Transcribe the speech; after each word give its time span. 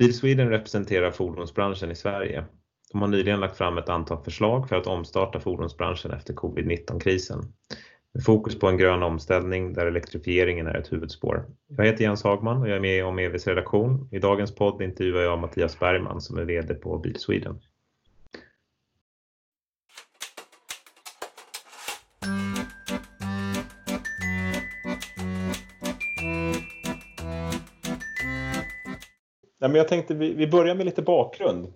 Bil 0.00 0.14
Sweden 0.14 0.48
representerar 0.48 1.10
fordonsbranschen 1.10 1.90
i 1.90 1.94
Sverige. 1.94 2.44
De 2.92 3.00
har 3.00 3.08
nyligen 3.08 3.40
lagt 3.40 3.56
fram 3.56 3.78
ett 3.78 3.88
antal 3.88 4.24
förslag 4.24 4.68
för 4.68 4.76
att 4.76 4.86
omstarta 4.86 5.40
fordonsbranschen 5.40 6.10
efter 6.10 6.34
covid-19-krisen. 6.34 7.38
Med 8.14 8.24
fokus 8.24 8.58
på 8.58 8.68
en 8.68 8.76
grön 8.76 9.02
omställning 9.02 9.72
där 9.72 9.86
elektrifieringen 9.86 10.66
är 10.66 10.74
ett 10.74 10.92
huvudspår. 10.92 11.44
Jag 11.76 11.84
heter 11.84 12.04
Jens 12.04 12.24
Hagman 12.24 12.62
och 12.62 12.68
jag 12.68 12.76
är 12.76 12.80
med 12.80 13.04
om 13.04 13.18
EVs 13.18 13.46
redaktion. 13.46 14.08
I 14.12 14.18
dagens 14.18 14.54
podd 14.54 14.82
intervjuar 14.82 15.22
jag 15.22 15.38
Mattias 15.38 15.78
Bergman 15.78 16.20
som 16.20 16.38
är 16.38 16.44
VD 16.44 16.74
på 16.74 16.98
Bil 16.98 17.16
Sweden. 17.16 17.60
Men 29.70 29.78
jag 29.78 29.88
tänkte 29.88 30.14
vi, 30.14 30.34
vi 30.34 30.46
börjar 30.46 30.74
med 30.74 30.86
lite 30.86 31.02
bakgrund. 31.02 31.72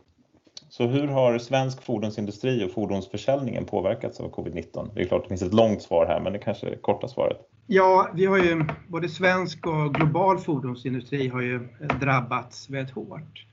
Så 0.68 0.86
hur 0.86 1.06
har 1.06 1.38
svensk 1.38 1.82
fordonsindustri 1.82 2.64
och 2.64 2.70
fordonsförsäljningen 2.70 3.64
påverkats 3.64 4.20
av 4.20 4.30
covid-19? 4.30 4.88
Det 4.94 5.00
är 5.00 5.04
klart 5.04 5.22
det 5.22 5.28
finns 5.28 5.42
ett 5.42 5.54
långt 5.54 5.82
svar 5.82 6.06
här, 6.06 6.20
men 6.20 6.32
det 6.32 6.38
kanske 6.38 6.66
är 6.66 6.70
det 6.70 6.76
korta 6.76 7.08
svaret. 7.08 7.38
Ja, 7.66 8.10
vi 8.14 8.26
har 8.26 8.38
ju 8.38 8.64
både 8.88 9.08
svensk 9.08 9.66
och 9.66 9.94
global 9.94 10.38
fordonsindustri 10.38 11.28
har 11.28 11.40
ju 11.40 11.68
drabbats 12.00 12.70
väldigt 12.70 12.94
hårt. 12.94 13.46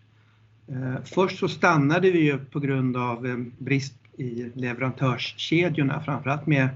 Eh, 0.67 1.03
först 1.03 1.39
så 1.39 1.47
stannade 1.47 2.11
vi 2.11 2.19
ju 2.19 2.37
på 2.37 2.59
grund 2.59 2.97
av 2.97 3.25
eh, 3.25 3.35
brist 3.57 3.95
i 4.17 4.51
leverantörskedjorna, 4.53 6.01
framförallt 6.01 6.47
med 6.47 6.69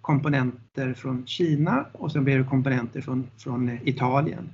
komponenter 0.00 0.94
från 0.94 1.26
Kina 1.26 1.86
och 1.92 2.12
sen 2.12 2.24
blev 2.24 2.38
det 2.38 2.50
komponenter 2.50 3.00
från, 3.00 3.26
från 3.38 3.78
Italien. 3.84 4.48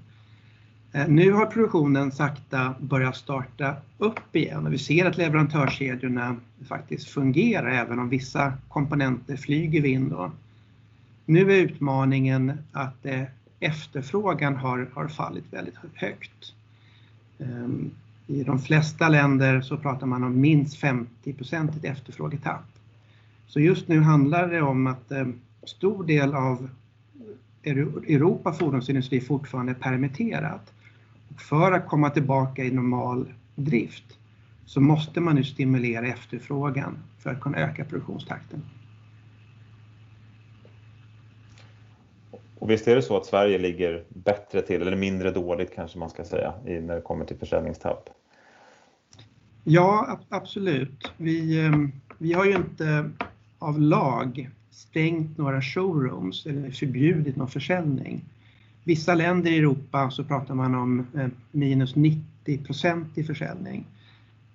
Eh, 0.97 1.09
nu 1.09 1.33
har 1.33 1.47
produktionen 1.47 2.13
sakta 2.13 2.75
börjat 2.81 3.17
starta 3.17 3.77
upp 3.99 4.37
igen 4.37 4.67
och 4.67 4.73
vi 4.73 4.79
ser 4.79 5.07
att 5.07 5.17
leverantörskedjorna 5.17 6.37
faktiskt 6.69 7.09
fungerar 7.09 7.71
även 7.71 7.99
om 7.99 8.09
vissa 8.09 8.53
komponenter 8.69 9.37
flyger 9.37 9.81
vind. 9.81 10.15
Nu 11.25 11.53
är 11.53 11.57
utmaningen 11.57 12.53
att 12.73 13.07
eh, 13.07 13.23
efterfrågan 13.61 14.57
har, 14.57 14.91
har 14.95 15.09
fallit 15.09 15.45
väldigt 15.51 15.75
högt. 15.95 16.55
Ehm, 17.39 17.91
I 18.27 18.43
de 18.43 18.59
flesta 18.59 19.09
länder 19.09 19.61
så 19.61 19.77
pratar 19.77 20.07
man 20.07 20.25
om 20.25 20.41
minst 20.41 20.77
50 20.77 21.33
procentigt 21.33 21.85
efterfrågetapp. 21.85 22.67
Så 23.47 23.61
just 23.61 23.89
nu 23.89 24.01
handlar 24.01 24.49
det 24.49 24.63
om 24.63 24.87
att 24.87 25.11
eh, 25.11 25.27
stor 25.65 26.05
del 26.05 26.35
av 26.35 26.69
Europa 27.65 28.53
fordonsindustri 28.53 29.21
fortfarande 29.21 29.73
är 29.73 29.77
permitterat. 29.77 30.73
För 31.39 31.73
att 31.73 31.89
komma 31.89 32.11
tillbaka 32.11 32.65
i 32.65 32.71
normal 32.71 33.33
drift 33.55 34.19
så 34.67 34.81
måste 34.81 35.21
man 35.21 35.35
nu 35.35 35.45
stimulera 35.45 36.07
efterfrågan 36.07 36.99
för 37.19 37.31
att 37.31 37.41
kunna 37.41 37.59
öka 37.59 37.85
produktionstakten. 37.85 38.63
Och 42.59 42.71
visst 42.71 42.89
är 42.89 42.97
det 42.97 43.03
så 43.03 43.17
att 43.17 43.27
Sverige 43.27 43.59
ligger 43.59 44.05
bättre 44.09 44.63
till, 44.63 44.83
eller 44.83 44.97
mindre 44.97 45.31
dåligt 45.31 45.75
kanske 45.75 45.99
man 45.99 46.11
ska 46.11 46.25
säga, 46.25 46.55
när 46.65 46.95
det 46.95 47.01
kommer 47.01 47.25
till 47.25 47.37
försäljningstapp? 47.37 48.11
Ja, 49.65 50.19
absolut. 50.29 51.13
Vi, 51.17 51.67
ehm, 51.67 51.93
vi 52.19 52.33
har 52.33 52.45
ju 52.45 52.55
inte 52.57 53.11
av 53.59 53.81
lag 53.81 54.51
stängt 54.71 55.39
några 55.39 55.63
showrooms 55.63 56.47
eller 56.47 56.71
förbjudit 56.71 57.37
någon 57.37 57.49
försäljning 57.49 58.25
vissa 58.87 59.15
länder 59.15 59.51
i 59.51 59.59
Europa 59.59 60.11
så 60.11 60.25
pratar 60.25 60.55
man 60.55 60.75
om 60.75 61.07
eh, 61.19 61.27
minus 61.51 61.97
90 61.97 62.65
procent 62.65 63.19
i 63.19 63.25
försäljning. 63.25 63.87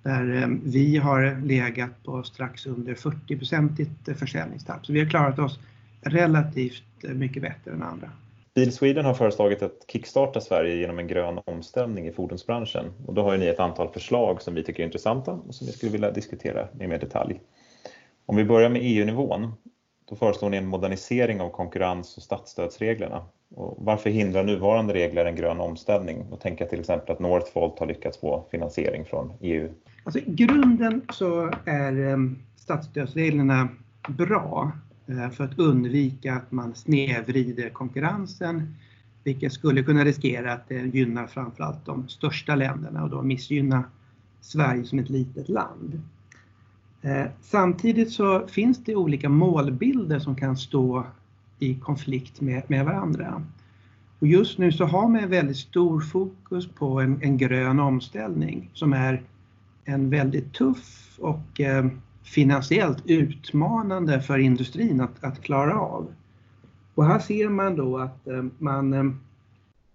Där 0.04 0.42
eh, 0.42 0.48
vi 0.64 0.98
har 0.98 1.42
legat 1.46 2.04
på 2.04 2.24
strax 2.24 2.66
under 2.66 2.96
40 2.96 3.38
procentigt 3.38 4.20
försäljningstapp. 4.20 4.86
Så 4.86 4.94
vi 4.94 5.00
har 5.00 5.10
klarat 5.10 5.40
oss 5.40 5.60
relativt 6.02 7.04
eh, 7.04 7.10
mycket 7.10 7.42
bättre 7.42 7.72
än 7.72 7.84
andra. 7.84 8.12
Bil 8.56 8.72
Sweden 8.72 9.06
har 9.06 9.14
föreslagit 9.14 9.62
att 9.62 9.86
kickstarta 9.88 10.42
Sverige 10.42 10.76
genom 10.76 11.00
en 11.00 11.08
grön 11.08 11.40
omställning 11.46 12.08
i 12.08 12.12
fordonsbranschen. 12.12 12.86
Och 13.06 13.14
då 13.14 13.24
har 13.24 13.38
ni 13.38 13.46
ett 13.46 13.60
antal 13.60 13.90
förslag 13.94 14.42
som 14.42 14.56
vi 14.56 14.64
tycker 14.64 14.84
är 14.84 14.86
intressanta 14.86 15.32
och 15.32 15.56
som 15.56 15.68
vi 15.68 15.74
skulle 15.74 15.92
vilja 15.92 16.12
diskutera 16.12 16.68
i 16.80 16.88
mer 16.88 17.00
detalj. 17.00 17.40
Om 18.26 18.36
vi 18.36 18.46
börjar 18.46 18.70
med 18.70 18.82
EU-nivån, 18.84 19.54
då 20.10 20.16
föreslår 20.16 20.50
ni 20.50 20.58
en 20.58 20.68
modernisering 20.68 21.42
av 21.42 21.50
konkurrens 21.50 22.18
och 22.18 22.24
statsstödsreglerna 22.24 23.26
och 23.56 23.78
varför 23.80 24.10
hindrar 24.10 24.44
nuvarande 24.44 24.94
regler 24.94 25.26
en 25.26 25.36
grön 25.36 25.60
omställning? 25.60 26.26
Och 26.32 26.40
tänka 26.40 26.66
till 26.66 26.80
exempel 26.80 27.14
att 27.14 27.20
Northvolt 27.20 27.80
har 27.80 27.88
lyckats 27.88 28.18
få 28.18 28.46
finansiering 28.52 29.06
från 29.06 29.34
EU. 29.40 29.70
Alltså, 30.04 30.20
I 30.20 30.26
grunden 30.28 31.02
så 31.14 31.52
är 31.66 32.00
ehm, 32.00 32.38
statsstödsreglerna 32.56 33.68
bra 34.10 34.72
eh, 35.08 35.30
för 35.30 35.44
att 35.44 35.60
undvika 35.60 36.34
att 36.34 36.52
man 36.52 36.76
snedvrider 36.76 37.70
konkurrensen 37.70 38.76
vilket 39.24 39.54
skulle 39.54 39.84
kunna 39.84 40.06
riskera 40.06 40.54
att 40.54 40.70
det 40.70 40.96
gynnar 40.96 41.28
framförallt 41.28 41.86
de 41.86 42.10
största 42.10 42.56
länderna 42.56 43.04
och 43.04 43.10
då 43.10 43.22
missgynna 43.22 43.84
Sverige 44.42 44.84
som 44.84 45.00
ett 45.00 45.10
litet 45.10 45.50
land. 45.50 46.02
Eh, 47.02 47.26
samtidigt 47.42 48.12
så 48.12 48.48
finns 48.48 48.84
det 48.84 48.96
olika 48.96 49.30
målbilder 49.30 50.20
som 50.20 50.36
kan 50.36 50.58
stå 50.58 51.06
i 51.62 51.76
konflikt 51.76 52.42
med, 52.42 52.64
med 52.68 52.86
varandra. 52.86 53.44
Och 54.20 54.28
just 54.28 54.58
nu 54.58 54.72
så 54.72 54.86
har 54.86 55.08
man 55.08 55.30
väldigt 55.30 55.58
stor 55.58 56.02
fokus 56.02 56.68
på 56.68 57.02
en, 57.02 57.20
en 57.22 57.38
grön 57.38 57.80
omställning 57.80 58.70
som 58.74 58.94
är 58.94 59.22
en 59.86 60.10
väldigt 60.10 60.54
tuff 60.54 61.18
och 61.20 61.62
eh, 61.62 61.86
finansiellt 62.24 63.04
utmanande 63.06 64.22
för 64.22 64.38
industrin 64.38 65.02
att, 65.02 65.24
att, 65.24 65.42
klara 65.42 65.80
av. 65.80 66.08
Och 66.96 67.06
här 67.06 67.20
ser 67.20 67.50
man 67.50 67.76
då 67.76 67.98
att 67.98 68.28
eh, 68.28 68.44
man 68.58 68.94
eh, 68.94 69.04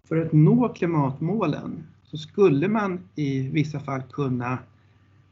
för 0.09 0.16
att 0.16 0.33
nå 0.33 0.69
klimatmålen 0.69 1.87
så 2.04 2.16
skulle 2.16 2.69
man 2.69 3.00
i 3.15 3.48
vissa 3.48 3.81
fall 3.81 4.03
kunna 4.03 4.59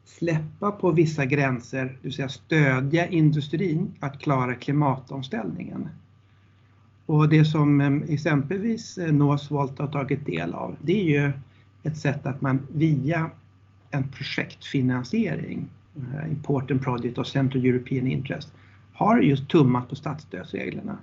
släppa 0.05 0.72
på 0.72 0.91
vissa 0.91 1.25
gränser, 1.25 1.84
det 1.84 1.99
vill 2.03 2.12
säga 2.12 2.28
stödja 2.28 3.06
industrin 3.06 3.95
att 4.01 4.19
klara 4.19 4.55
klimatomställningen. 4.55 5.89
Och 7.06 7.28
det 7.28 7.44
som 7.44 7.81
ehm, 7.81 8.04
exempelvis 8.09 8.98
eh, 8.98 9.12
Northvolt 9.12 9.78
har 9.78 9.87
tagit 9.87 10.26
del 10.26 10.54
av, 10.54 10.76
det 10.82 11.00
är 11.00 11.04
ju 11.04 11.32
ett 11.82 11.97
sätt 11.97 12.26
att 12.26 12.41
man 12.41 12.66
via 12.72 13.31
en 13.91 14.09
projektfinansiering, 14.09 15.69
eh, 15.97 16.31
Important 16.31 16.82
Project 16.82 17.19
och 17.19 17.26
Central 17.26 17.65
European 17.65 18.06
Interest, 18.06 18.53
har 18.92 19.20
just 19.20 19.48
tummat 19.48 19.88
på 19.88 19.97
statsstödsreglerna. 19.97 20.98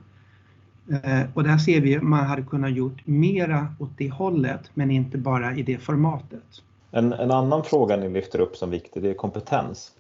Eh, 0.90 1.22
och 1.34 1.44
där 1.44 1.58
ser 1.58 1.82
vi 1.82 1.96
att 1.96 2.04
man 2.04 2.26
hade 2.26 2.42
kunnat 2.42 2.72
gjort 2.72 3.08
mera 3.08 3.76
åt 3.80 3.98
det 3.98 4.10
hållet, 4.10 4.72
men 4.74 4.92
inte 4.92 5.18
bara 5.18 5.56
i 5.56 5.64
det 5.64 5.78
formatet. 5.78 6.64
En, 6.92 7.14
en 7.14 7.32
annan 7.32 7.64
fråga 7.64 7.98
ni 7.98 8.10
lyfter 8.10 8.40
upp 8.40 8.56
som 8.56 8.70
viktig, 8.70 9.04
det 9.04 9.10
är 9.10 9.14
kompetens. 9.14 9.92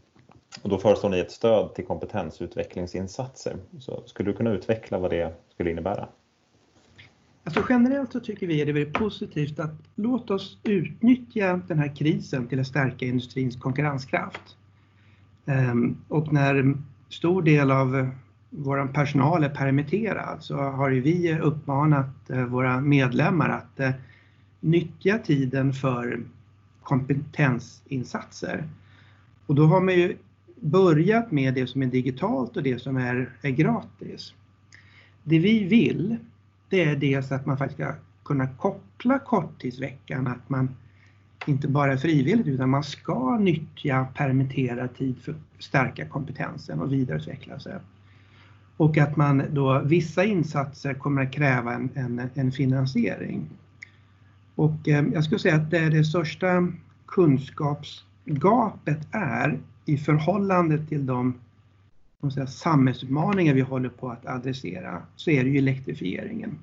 Och 0.61 0.69
då 0.69 0.77
föreslår 0.77 1.09
ni 1.09 1.19
ett 1.19 1.31
stöd 1.31 1.73
till 1.73 1.85
kompetensutvecklingsinsatser. 1.85 3.57
Så 3.79 4.03
skulle 4.05 4.31
du 4.31 4.37
kunna 4.37 4.51
utveckla 4.51 4.99
vad 4.99 5.11
det 5.11 5.33
skulle 5.53 5.71
innebära? 5.71 6.07
Alltså 7.43 7.63
generellt 7.69 8.11
så 8.11 8.19
tycker 8.19 8.47
vi 8.47 8.61
att 8.61 8.75
det 8.75 8.81
är 8.81 8.85
positivt 8.85 9.59
att 9.59 9.75
låt 9.95 10.31
oss 10.31 10.57
utnyttja 10.63 11.61
den 11.67 11.79
här 11.79 11.95
krisen 11.95 12.47
till 12.47 12.59
att 12.59 12.67
stärka 12.67 13.05
industrins 13.05 13.55
konkurrenskraft. 13.55 14.57
Ehm, 15.45 15.97
och 16.07 16.33
när 16.33 16.77
stor 17.09 17.41
del 17.41 17.71
av 17.71 18.09
vår 18.49 18.87
personal 18.93 19.43
är 19.43 19.49
permitterad 19.49 20.43
så 20.43 20.55
har 20.55 20.91
vi 20.91 21.39
uppmanat 21.39 22.29
eh, 22.29 22.45
våra 22.45 22.81
medlemmar 22.81 23.49
att 23.49 23.79
eh, 23.79 23.91
nyttja 24.59 25.17
tiden 25.17 25.73
för 25.73 26.23
kompetensinsatser. 26.83 28.69
Och 29.45 29.55
då 29.55 29.65
har 29.65 29.81
man 29.81 29.93
ju 29.93 30.17
börjat 30.61 31.31
med 31.31 31.53
det 31.53 31.67
som 31.67 31.81
är 31.81 31.87
digitalt 31.87 32.57
och 32.57 32.63
det 32.63 32.81
som 32.81 32.97
är, 32.97 33.29
är 33.41 33.49
gratis. 33.49 34.33
Det 35.23 35.39
vi 35.39 35.63
vill, 35.63 36.17
det 36.69 36.83
är 36.83 36.95
dels 36.95 37.31
att 37.31 37.45
man 37.45 37.57
faktiskt 37.57 37.79
ska 37.79 37.93
kunna 38.23 38.47
koppla 38.47 39.19
korttidsveckan, 39.19 40.27
att 40.27 40.49
man 40.49 40.69
inte 41.45 41.67
bara 41.67 41.93
är 41.93 41.97
frivilligt 41.97 42.47
utan 42.47 42.69
man 42.69 42.83
ska 42.83 43.37
nyttja 43.37 44.07
permitterad 44.15 44.95
tid 44.95 45.15
för 45.21 45.31
att 45.31 45.63
stärka 45.63 46.05
kompetensen 46.05 46.79
och 46.79 46.93
vidareutveckla 46.93 47.59
sig. 47.59 47.75
Och 48.77 48.97
att 48.97 49.17
man 49.17 49.43
då, 49.51 49.81
vissa 49.85 50.23
insatser 50.23 50.93
kommer 50.93 51.21
att 51.21 51.31
kräva 51.31 51.73
en, 51.73 51.89
en, 51.93 52.29
en 52.33 52.51
finansiering. 52.51 53.49
Och 54.55 54.87
eh, 54.87 55.05
jag 55.13 55.23
skulle 55.23 55.39
säga 55.39 55.55
att 55.55 55.71
det, 55.71 55.89
det 55.89 56.03
största 56.03 56.67
kunskapsgapet 57.07 59.07
är 59.11 59.59
i 59.91 59.97
förhållande 59.97 60.85
till 60.85 61.05
de 61.05 61.33
säga, 62.33 62.47
samhällsutmaningar 62.47 63.53
vi 63.53 63.61
håller 63.61 63.89
på 63.89 64.09
att 64.09 64.25
adressera 64.25 65.01
så 65.15 65.31
är 65.31 65.43
det 65.43 65.49
ju 65.49 65.57
elektrifieringen. 65.57 66.59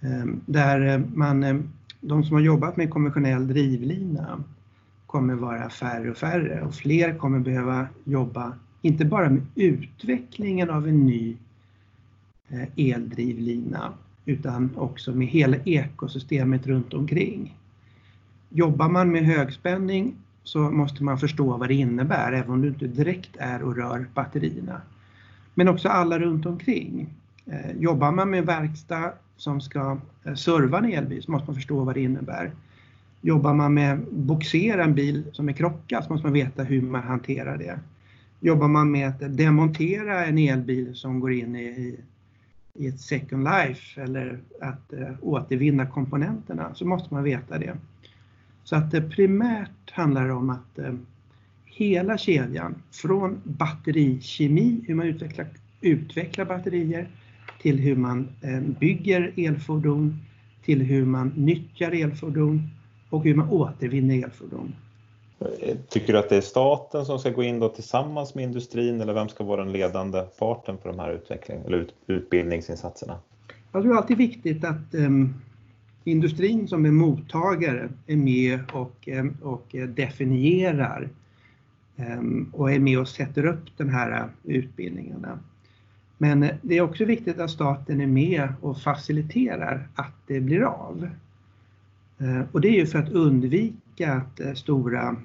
Ehm, 0.00 0.40
där 0.46 0.94
eh, 0.94 1.00
man 1.14 1.44
eh, 1.44 1.56
de 2.00 2.24
som 2.24 2.34
har 2.34 2.42
jobbat 2.42 2.76
med 2.76 2.90
konventionell 2.90 3.48
drivlina 3.48 4.44
kommer 5.06 5.34
vara 5.34 5.70
färre 5.70 6.10
och 6.10 6.16
färre 6.16 6.62
och 6.62 6.74
fler 6.74 7.18
kommer 7.18 7.38
behöva 7.38 7.88
jobba 8.04 8.52
inte 8.82 9.04
bara 9.04 9.30
med 9.30 9.42
utvecklingen 9.54 10.70
av 10.70 10.88
en 10.88 11.06
ny 11.06 11.36
eh, 12.48 12.68
eldrivlina 12.76 13.92
utan 14.24 14.70
också 14.76 15.14
med 15.14 15.26
hela 15.26 15.56
ekosystemet 15.56 16.66
runt 16.66 16.94
omkring. 16.94 17.56
Jobbar 18.48 18.88
man 18.88 19.12
med 19.12 19.24
högspänning 19.24 20.14
så 20.48 20.58
måste 20.58 21.04
man 21.04 21.18
förstå 21.18 21.56
vad 21.56 21.68
det 21.68 21.74
innebär 21.74 22.32
även 22.32 22.50
om 22.50 22.62
du 22.62 22.68
inte 22.68 22.86
direkt 22.86 23.36
är 23.38 23.62
och 23.62 23.76
rör 23.76 24.06
batterierna. 24.14 24.80
Men 25.54 25.68
också 25.68 25.88
alla 25.88 26.18
runt 26.18 26.46
omkring. 26.46 27.08
Eh, 27.46 27.72
jobbar 27.78 28.12
man 28.12 28.30
med 28.30 28.46
verkstad 28.46 29.12
som 29.36 29.60
ska 29.60 29.98
eh, 30.24 30.34
serva 30.34 30.78
en 30.78 30.92
elbil 30.92 31.22
så 31.22 31.30
måste 31.30 31.46
man 31.46 31.54
förstå 31.54 31.84
vad 31.84 31.94
det 31.94 32.00
innebär. 32.00 32.50
Jobbar 33.20 33.54
man 33.54 33.74
med 33.74 33.98
boxera 34.10 34.84
en 34.84 34.94
bil 34.94 35.24
som 35.32 35.48
är 35.48 35.52
krockad 35.52 36.04
så 36.04 36.12
måste 36.12 36.26
man 36.26 36.32
veta 36.32 36.62
hur 36.62 36.82
man 36.82 37.02
hanterar 37.02 37.58
det. 37.58 37.78
Jobbar 38.40 38.68
man 38.68 38.90
med 38.90 39.08
att 39.08 39.36
demontera 39.36 40.26
en 40.26 40.38
elbil 40.38 40.94
som 40.94 41.20
går 41.20 41.32
in 41.32 41.56
i, 41.56 41.98
i 42.74 42.86
ett 42.86 43.00
second 43.00 43.44
life 43.44 44.02
eller 44.02 44.38
att 44.60 44.92
eh, 44.92 45.10
återvinna 45.20 45.86
komponenterna 45.86 46.74
så 46.74 46.86
måste 46.86 47.14
man 47.14 47.22
veta 47.22 47.58
det. 47.58 47.76
Så 48.68 48.76
att 48.76 48.90
det 48.90 49.00
primärt 49.00 49.90
handlar 49.90 50.28
om 50.28 50.50
att 50.50 50.78
uh, 50.78 50.94
hela 51.64 52.18
kedjan 52.18 52.82
från 52.90 53.40
batterikemi, 53.44 54.80
hur 54.86 54.94
man 54.94 55.06
utvecklar, 55.06 55.46
utvecklar 55.80 56.44
batterier, 56.44 57.08
till 57.62 57.78
hur 57.78 57.96
man 57.96 58.28
uh, 58.44 58.60
bygger 58.60 59.32
elfordon, 59.36 60.18
till 60.64 60.82
hur 60.82 61.04
man 61.04 61.32
nyttjar 61.36 61.92
elfordon 61.92 62.62
och 63.10 63.24
hur 63.24 63.34
man 63.34 63.48
återvinner 63.50 64.24
elfordon. 64.24 64.74
Tycker 65.88 66.12
du 66.12 66.18
att 66.18 66.28
det 66.28 66.36
är 66.36 66.40
staten 66.40 67.04
som 67.04 67.18
ska 67.18 67.30
gå 67.30 67.42
in 67.42 67.60
då 67.60 67.68
tillsammans 67.68 68.34
med 68.34 68.44
industrin 68.44 69.00
eller 69.00 69.14
vem 69.14 69.28
ska 69.28 69.44
vara 69.44 69.64
den 69.64 69.72
ledande 69.72 70.22
parten 70.38 70.78
för 70.82 70.88
de 70.88 70.98
här 70.98 71.12
utveckling 71.12 71.58
eller 71.66 71.78
ut, 71.78 71.94
utbildningsinsatserna? 72.06 73.18
Jag 73.72 73.82
tror 73.82 73.96
alltid 73.96 74.16
viktigt 74.16 74.64
att 74.64 74.94
um, 74.94 75.34
industrin 76.10 76.68
som 76.68 76.86
är 76.86 76.90
mottagare 76.90 77.88
är 78.06 78.16
med 78.16 78.60
och, 78.72 79.08
eh, 79.08 79.26
och 79.42 79.74
eh, 79.74 79.88
definierar 79.88 81.08
ehm, 81.96 82.50
och 82.52 82.72
är 82.72 82.78
med 82.78 82.98
och 82.98 83.08
sätter 83.08 83.46
upp 83.46 83.64
de 83.76 83.88
här 83.88 84.28
utbildningarna. 84.44 85.38
Men 86.18 86.42
eh, 86.42 86.54
det 86.62 86.78
är 86.78 86.80
också 86.80 87.04
viktigt 87.04 87.38
att 87.38 87.50
staten 87.50 88.00
är 88.00 88.06
med 88.06 88.48
och 88.60 88.80
faciliterar 88.80 89.88
att 89.94 90.14
det 90.26 90.40
blir 90.40 90.62
av. 90.62 91.08
Och 92.52 92.60
det 92.60 92.68
är 92.68 92.72
ju 92.72 92.86
för 92.86 92.98
att 92.98 93.12
undvika 93.12 94.12
att 94.12 94.58
stora 94.58 95.16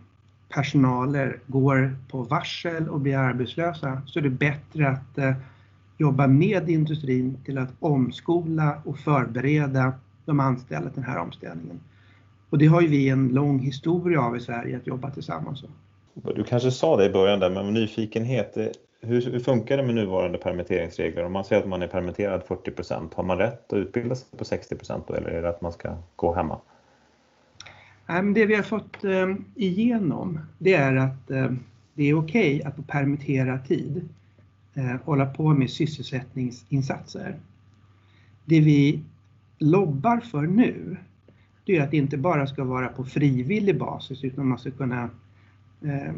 personaler 0.50 1.40
går 1.48 1.96
på 2.12 2.24
varsel 2.24 2.90
och 2.90 3.00
blir 3.00 3.18
arbetslösa 3.18 4.02
så 4.06 4.20
är 4.20 4.24
det 4.24 4.30
bättre 4.30 4.90
att 4.90 5.38
jobba 5.98 6.28
med 6.28 6.70
industrin 6.70 7.38
till 7.46 7.58
att 7.58 7.74
omskola 7.80 8.82
och 8.86 9.00
förbereda 9.00 9.94
de 10.26 10.40
anställda 10.40 10.90
den 10.96 11.04
här 11.04 11.18
omställningen. 11.18 11.80
Och 12.50 12.58
det 12.58 12.66
har 12.66 12.82
ju 12.82 12.88
vi 12.88 13.10
en 13.10 13.28
lång 13.28 13.60
historia 13.60 14.22
av 14.22 14.38
i 14.38 14.40
Sverige 14.40 14.78
att 14.78 14.88
jobba 14.88 15.12
tillsammans. 15.12 15.64
Du 16.36 16.44
kanske 16.44 16.72
sa 16.72 16.98
det 16.98 17.06
i 17.06 17.10
början 17.10 17.40
där, 17.40 17.50
men 17.50 17.74
nyfikenhet. 17.74 18.58
Hur, 19.02 19.22
hur 19.32 19.40
funkar 19.40 19.78
det 19.78 19.84
med 19.84 19.96
nuvarande 19.96 20.38
permitteringsregler? 20.38 21.26
Om 21.26 21.34
man 21.34 21.46
säger 21.46 21.62
att 21.62 21.68
man 21.68 21.82
är 21.82 21.88
permitterad 21.88 22.42
40% 22.48 23.16
har 23.16 23.24
man 23.24 23.38
rätt 23.38 23.74
att 23.74 23.78
utbilda 23.78 24.16
sig 24.16 24.38
på 24.38 24.46
60 24.46 24.76
då 25.08 25.14
eller 25.14 25.30
är 25.30 25.42
det 25.42 25.50
att 25.50 25.62
man 25.62 25.72
ska 25.74 25.98
gå 26.16 26.34
hemma? 26.34 26.60
Det 28.36 28.46
vi 28.46 28.56
har 28.56 28.64
fått 28.64 29.04
eh, 29.04 29.36
igenom 29.56 30.40
det 30.58 30.74
är 30.74 30.96
att 30.96 31.32
eh, 31.32 31.52
det 31.94 32.04
är 32.04 32.14
okej 32.14 32.56
okay 32.56 32.62
att 32.62 32.76
på 32.76 32.82
permitterad 32.82 33.68
tid 33.68 34.10
eh, 34.74 34.96
hålla 35.06 35.26
på 35.26 35.50
med 35.50 35.70
sysselsättningsinsatser. 35.70 37.36
Det 38.46 38.60
vi 38.60 39.04
lobbar 39.64 40.20
för 40.20 40.42
nu 40.42 40.98
det 41.66 41.78
är 41.78 41.84
att 41.84 41.92
det 41.92 41.98
inte 41.98 42.18
bara 42.18 42.48
ska 42.48 42.64
vara 42.64 42.88
på 42.88 43.06
frivillig 43.06 43.80
basis 43.80 44.24
utan 44.24 44.48
man 44.48 44.58
ska 44.58 44.72
kunna 44.72 45.10
eh, 45.82 46.14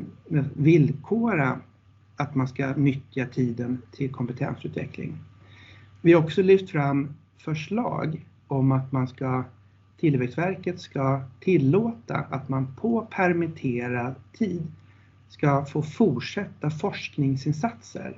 villkora 0.54 1.60
att 2.16 2.36
man 2.36 2.48
ska 2.48 2.74
nyttja 2.76 3.26
tiden 3.26 3.82
till 3.92 4.12
kompetensutveckling. 4.12 5.18
Vi 6.02 6.14
har 6.14 6.24
också 6.24 6.42
lyft 6.42 6.70
fram 6.70 7.16
förslag 7.38 8.26
om 8.48 8.72
att 8.72 8.92
man 8.92 9.08
ska 9.08 9.44
Tillväxtverket 10.00 10.80
ska 10.80 11.22
tillåta 11.40 12.16
att 12.16 12.50
man 12.50 12.76
på 12.76 13.08
permitterad 13.12 14.16
tid 14.34 14.72
ska 15.30 15.66
få 15.66 15.82
fortsätta 15.82 16.70
forskningsinsatser. 16.70 18.18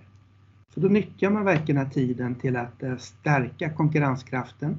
För 0.73 0.81
då 0.81 0.87
nyttjar 0.87 1.29
man 1.29 1.45
verkligen 1.45 1.75
den 1.75 1.85
här 1.85 1.93
tiden 1.93 2.35
till 2.35 2.55
att 2.55 2.83
eh, 2.83 2.97
stärka 2.97 3.69
konkurrenskraften 3.69 4.77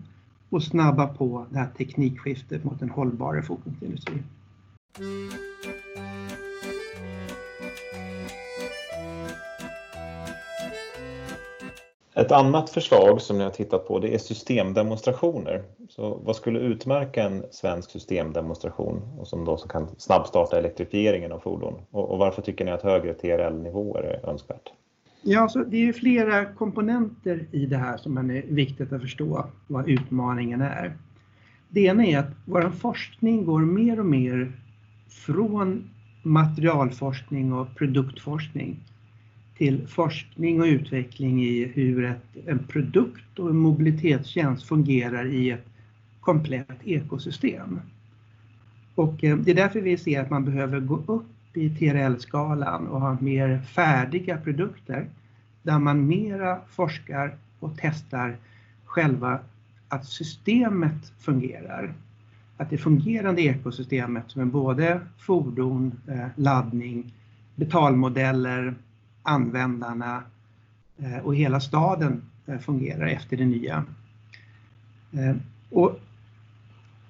och 0.50 0.62
snabba 0.62 1.06
på 1.06 1.46
det 1.50 1.58
här 1.58 1.68
teknikskiftet 1.78 2.64
mot 2.64 2.82
en 2.82 2.90
hållbarare 2.90 3.42
fordonsindustri. 3.42 4.22
Ett 12.18 12.32
annat 12.32 12.70
förslag 12.70 13.20
som 13.20 13.38
ni 13.38 13.44
har 13.44 13.50
tittat 13.50 13.88
på 13.88 13.98
det 13.98 14.14
är 14.14 14.18
systemdemonstrationer. 14.18 15.64
Så 15.88 16.20
vad 16.24 16.36
skulle 16.36 16.58
utmärka 16.58 17.22
en 17.22 17.44
svensk 17.50 17.90
systemdemonstration 17.90 19.18
och 19.18 19.28
som 19.28 19.44
då 19.44 19.56
kan 19.56 19.88
snabbstarta 19.98 20.58
elektrifieringen 20.58 21.32
av 21.32 21.38
fordon? 21.38 21.74
Och, 21.90 22.10
och 22.10 22.18
varför 22.18 22.42
tycker 22.42 22.64
ni 22.64 22.70
att 22.70 22.82
högre 22.82 23.14
TRL-nivåer 23.14 24.02
är 24.02 24.28
önskvärt? 24.30 24.72
Ja, 25.30 25.48
så 25.48 25.64
det 25.64 25.88
är 25.88 25.92
flera 25.92 26.44
komponenter 26.44 27.46
i 27.52 27.66
det 27.66 27.76
här 27.76 27.96
som 27.96 28.18
är 28.18 28.42
viktigt 28.48 28.92
att 28.92 29.00
förstå 29.00 29.46
vad 29.66 29.88
utmaningen 29.88 30.60
är. 30.60 30.92
Det 31.68 31.80
ena 31.80 32.06
är 32.06 32.18
att 32.18 32.30
vår 32.44 32.70
forskning 32.70 33.44
går 33.44 33.60
mer 33.60 34.00
och 34.00 34.06
mer 34.06 34.52
från 35.08 35.90
materialforskning 36.22 37.52
och 37.52 37.74
produktforskning 37.74 38.76
till 39.56 39.86
forskning 39.86 40.60
och 40.60 40.66
utveckling 40.66 41.44
i 41.44 41.64
hur 41.64 42.04
ett, 42.04 42.36
en 42.46 42.58
produkt 42.58 43.38
och 43.38 43.50
en 43.50 43.56
mobilitetstjänst 43.56 44.68
fungerar 44.68 45.26
i 45.26 45.50
ett 45.50 45.66
komplett 46.20 46.78
ekosystem. 46.84 47.80
Och 48.94 49.24
eh, 49.24 49.36
det 49.36 49.50
är 49.50 49.54
därför 49.54 49.80
vi 49.80 49.96
ser 49.96 50.20
att 50.20 50.30
man 50.30 50.44
behöver 50.44 50.80
gå 50.80 51.02
upp 51.06 51.26
i 51.58 51.70
TRL-skalan 51.70 52.86
och 52.86 53.00
ha 53.00 53.16
mer 53.20 53.58
färdiga 53.58 54.36
produkter 54.36 55.06
där 55.62 55.78
man 55.78 56.06
mera 56.06 56.60
forskar 56.68 57.36
och 57.60 57.72
testar 57.80 58.36
själva 58.84 59.38
att 59.88 60.06
systemet 60.06 61.12
fungerar. 61.18 61.94
Att 62.56 62.70
det 62.70 62.78
fungerande 62.78 63.42
ekosystemet 63.42 64.24
som 64.26 64.42
är 64.42 64.46
både 64.46 65.00
fordon, 65.18 66.00
eh, 66.08 66.26
laddning, 66.36 67.14
betalmodeller, 67.54 68.74
användarna 69.22 70.22
eh, 70.98 71.18
och 71.18 71.36
hela 71.36 71.60
staden 71.60 72.22
eh, 72.46 72.58
fungerar 72.58 73.06
efter 73.06 73.36
det 73.36 73.44
nya. 73.44 73.84
Och 75.70 76.00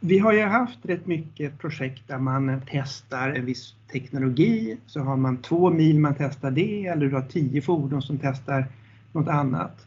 vi 0.00 0.19
har 0.19 0.33
ju 0.33 0.43
haft 0.43 0.78
rätt 0.83 1.07
mycket 1.07 1.59
projekt 1.59 2.09
där 2.09 2.19
man 2.19 2.61
testar 2.67 3.28
en 3.31 3.45
viss 3.45 3.75
teknologi, 3.93 4.78
så 4.87 5.00
har 5.00 5.17
man 5.17 5.37
två 5.37 5.71
mil 5.71 5.99
man 5.99 6.14
testar 6.19 6.50
det 6.50 6.87
eller 6.87 7.07
du 7.07 7.14
har 7.14 7.23
tio 7.23 7.62
fordon 7.62 8.02
som 8.02 8.19
testar 8.19 8.67
något 9.12 9.28
annat. 9.28 9.87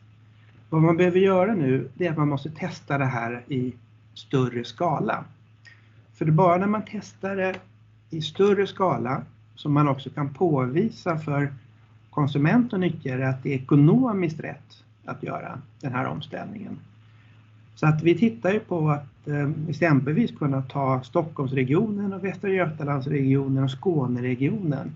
Vad 0.70 0.82
man 0.82 0.98
behöver 0.98 1.20
göra 1.20 1.53
nu 1.53 1.89
det 1.94 2.08
är 2.08 2.12
att 2.12 2.18
man 2.18 2.27
måste 2.27 2.50
testa 2.50 2.98
det 2.98 3.06
här 3.06 3.44
i 3.48 3.74
större 4.13 4.63
skala. 4.63 5.25
För 6.13 6.25
det 6.25 6.32
är 6.32 6.34
bara 6.34 6.58
när 6.58 6.68
man 6.68 6.84
testar 6.91 7.36
det 7.36 7.56
i 8.10 8.22
större 8.22 8.68
skala 8.68 9.22
som 9.56 9.74
man 9.74 9.88
också 9.88 10.10
kan 10.10 10.34
påvisa 10.34 11.18
för 11.18 11.53
konsument 12.10 12.74
och 12.74 12.80
nyttjare 12.80 13.30
att 13.30 13.44
det 13.44 13.53
är 13.53 13.58
ekonomiskt 13.58 14.39
rätt 14.39 14.84
att 15.06 15.24
göra 15.24 15.62
den 15.80 15.94
här 15.94 16.06
omställningen. 16.06 16.80
Så 17.75 17.88
att 17.88 18.04
vi 18.04 18.18
tittar 18.18 18.51
ju 18.51 18.60
på 18.60 18.90
att 18.90 19.28
eh, 19.28 19.50
exempelvis 19.70 20.32
kunna 20.32 20.62
ta 20.62 21.01
Stockholmsregionen 21.04 22.13
och 22.13 22.24
Västra 22.24 22.50
Götalandsregionen 22.50 23.63
och 23.63 23.72
Skåneregionen 23.72 24.92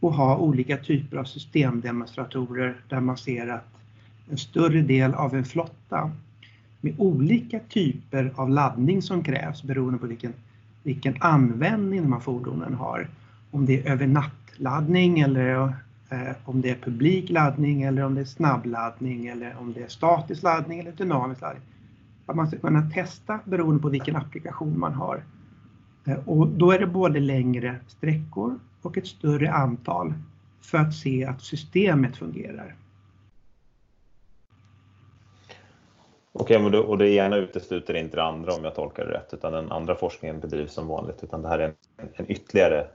och 0.00 0.14
ha 0.14 0.36
olika 0.36 0.76
typer 0.76 1.16
av 1.16 1.24
systemdemonstratorer 1.24 2.76
där 2.88 3.00
man 3.00 3.16
ser 3.16 3.48
att 3.48 3.68
en 4.30 4.38
större 4.38 4.82
del 4.82 5.14
av 5.14 5.34
en 5.34 5.44
flotta 5.44 6.10
med 6.80 6.94
olika 6.98 7.58
typer 7.58 8.32
av 8.34 8.50
laddning 8.50 9.02
som 9.02 9.24
krävs 9.24 9.62
beroende 9.62 9.98
på 9.98 10.06
vilken, 10.06 10.32
vilken 10.82 11.16
användning 11.20 12.02
de 12.02 12.12
här 12.12 12.20
fordonen 12.20 12.74
har. 12.74 13.08
Om 13.50 13.66
det 13.66 13.80
är 13.80 13.92
övernattladdning 13.92 15.20
eller 15.20 15.74
eh, 16.10 16.32
om 16.44 16.60
det 16.60 16.70
är 16.70 16.74
publik 16.74 17.30
laddning 17.30 17.82
eller 17.82 18.04
om 18.04 18.14
det 18.14 18.20
är 18.20 18.24
snabbladdning 18.24 19.26
eller 19.26 19.56
om 19.60 19.72
det 19.72 19.82
är 19.82 19.88
statisk 19.88 20.42
laddning 20.42 20.78
eller 20.80 20.92
dynamisk 20.92 21.40
laddning 21.40 21.62
att 22.32 22.36
man 22.36 22.48
ska 22.48 22.58
kunna 22.58 22.90
testa 22.90 23.40
beroende 23.44 23.82
på 23.82 23.88
vilken 23.88 24.16
applikation 24.16 24.78
man 24.78 24.94
har. 24.94 25.24
Eh, 26.06 26.28
och 26.28 26.46
då 26.46 26.72
är 26.72 26.78
det 26.78 26.86
både 26.86 27.20
längre 27.20 27.80
sträckor 27.86 28.58
och 28.82 28.98
ett 28.98 29.06
större 29.06 29.52
antal 29.52 30.14
för 30.60 30.78
att 30.78 30.94
se 30.94 31.24
att 31.24 31.42
systemet 31.42 32.16
fungerar. 32.16 32.74
Okej, 36.32 36.66
okay, 36.66 36.78
och 36.78 36.98
det 36.98 37.08
ena 37.08 37.36
utesluter 37.36 37.94
inte 37.94 38.16
det 38.16 38.24
andra 38.24 38.52
om 38.52 38.64
jag 38.64 38.74
tolkar 38.74 39.06
det 39.06 39.12
rätt, 39.12 39.34
utan 39.34 39.52
den 39.52 39.72
andra 39.72 39.94
forskningen 39.94 40.40
bedrivs 40.40 40.72
som 40.72 40.86
vanligt, 40.86 41.24
utan 41.24 41.42
det 41.42 41.48
här 41.48 41.58
är 41.58 41.68
en, 41.68 42.08
en 42.14 42.30
ytterligare 42.30 42.86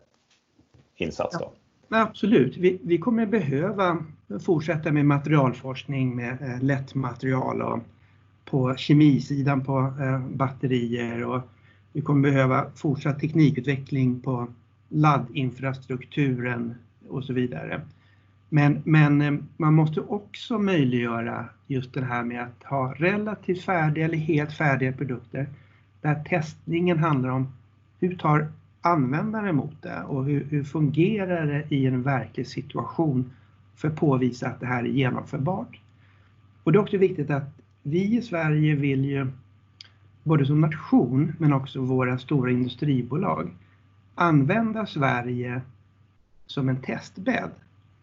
insats 0.95 1.39
då? 1.39 1.51
Ja, 1.89 2.01
absolut, 2.01 2.57
vi, 2.57 2.79
vi 2.83 2.97
kommer 2.97 3.25
behöva 3.25 3.97
fortsätta 4.45 4.91
med 4.91 5.05
materialforskning 5.05 6.15
med 6.15 6.41
eh, 6.41 6.63
lättmaterial 6.63 7.61
och 7.61 7.79
på 8.49 8.75
kemisidan 8.75 9.63
på 9.63 9.93
eh, 9.99 10.19
batterier 10.19 11.25
och 11.25 11.41
vi 11.93 12.01
kommer 12.01 12.31
behöva 12.31 12.65
fortsatt 12.75 13.19
teknikutveckling 13.19 14.19
på 14.19 14.47
laddinfrastrukturen 14.89 16.75
och 17.09 17.23
så 17.23 17.33
vidare. 17.33 17.81
Men, 18.49 18.81
men 18.85 19.21
eh, 19.21 19.33
man 19.57 19.73
måste 19.73 20.01
också 20.01 20.59
möjliggöra 20.59 21.45
just 21.67 21.93
det 21.93 22.05
här 22.05 22.23
med 22.23 22.43
att 22.43 22.63
ha 22.63 22.93
relativt 22.93 23.61
färdiga 23.61 24.05
eller 24.05 24.17
helt 24.17 24.53
färdiga 24.53 24.91
produkter 24.91 25.47
där 26.01 26.23
testningen 26.23 26.97
handlar 26.97 27.29
om 27.29 27.53
hur 27.99 28.15
tar 28.15 28.51
användaren 28.81 29.47
emot 29.47 29.81
det 29.81 30.03
och 30.07 30.25
hur, 30.25 30.43
hur 30.43 30.63
fungerar 30.63 31.45
det 31.45 31.75
i 31.75 31.85
en 31.85 32.03
verklig 32.03 32.47
situation 32.47 33.31
för 33.75 33.87
att 33.87 33.95
påvisa 33.95 34.47
att 34.47 34.59
det 34.59 34.65
här 34.65 34.83
är 34.83 34.87
genomförbart. 34.87 35.79
Och 36.63 36.71
det 36.71 36.77
är 36.77 36.81
också 36.81 36.97
viktigt 36.97 37.29
att 37.29 37.56
vi 37.87 38.17
i 38.17 38.21
Sverige 38.21 38.75
vill 38.75 39.05
ju 39.05 39.27
både 40.23 40.45
som 40.45 40.61
nation 40.61 41.33
men 41.39 41.53
också 41.53 41.81
våra 41.81 42.17
stora 42.17 42.51
industribolag 42.51 43.49
använda 44.15 44.85
Sverige 44.85 45.61
som 46.45 46.69
en 46.69 46.81
testbädd 46.81 47.51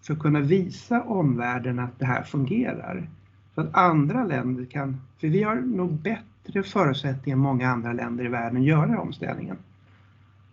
för 0.03 0.15
att 0.15 0.21
kunna 0.21 0.41
visa 0.41 1.03
omvärlden 1.03 1.79
att 1.79 1.99
det 1.99 2.05
här 2.05 2.23
fungerar. 2.23 3.09
Så 3.55 3.61
att 3.61 3.75
andra 3.75 4.25
länder 4.25 4.65
kan, 4.65 5.01
för 5.21 5.29
vi 5.29 5.43
har 5.43 5.55
nog 5.57 5.93
bättre 5.93 6.63
förutsättningar 6.63 7.37
än 7.37 7.43
många 7.43 7.69
andra 7.69 7.93
länder 7.93 8.25
i 8.25 8.29
världen 8.29 8.61
att 8.61 8.67
göra 8.67 9.01
omställningen. 9.01 9.57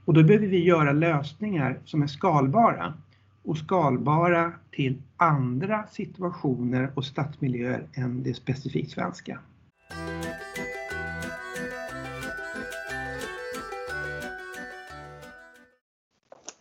Och 0.06 0.14
då 0.14 0.24
behöver 0.24 0.48
vi 0.48 0.66
göra 0.66 0.92
lösningar 0.92 1.78
som 1.86 2.04
är 2.04 2.08
skalbara 2.08 2.94
och 3.44 3.58
skalbara 3.58 4.52
till 4.72 5.02
andra 5.18 5.88
situationer 5.88 6.92
och 6.96 7.06
stadsmiljöer 7.06 7.88
än 7.94 8.24
det 8.24 8.34
specifikt 8.34 8.92
svenska. 8.92 9.40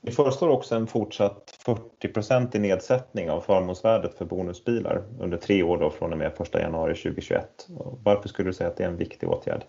Vi 0.02 0.12
föreslår 0.12 0.48
också 0.48 0.74
en 0.74 0.86
fortsatt 0.86 1.58
40% 2.02 2.56
i 2.56 2.58
nedsättning 2.58 3.30
av 3.30 3.40
förmånsvärdet 3.40 4.18
för 4.18 4.24
bonusbilar 4.24 5.02
under 5.20 5.38
tre 5.38 5.62
år 5.62 5.78
då 5.78 5.90
från 5.90 6.12
och 6.12 6.18
med 6.18 6.32
1 6.40 6.54
januari 6.54 6.94
2021. 6.94 7.68
Varför 8.04 8.28
skulle 8.28 8.48
du 8.48 8.52
säga 8.52 8.70
att 8.70 8.76
det 8.76 8.84
är 8.84 8.88
en 8.88 8.96
viktig 8.96 9.28
åtgärd? 9.28 9.64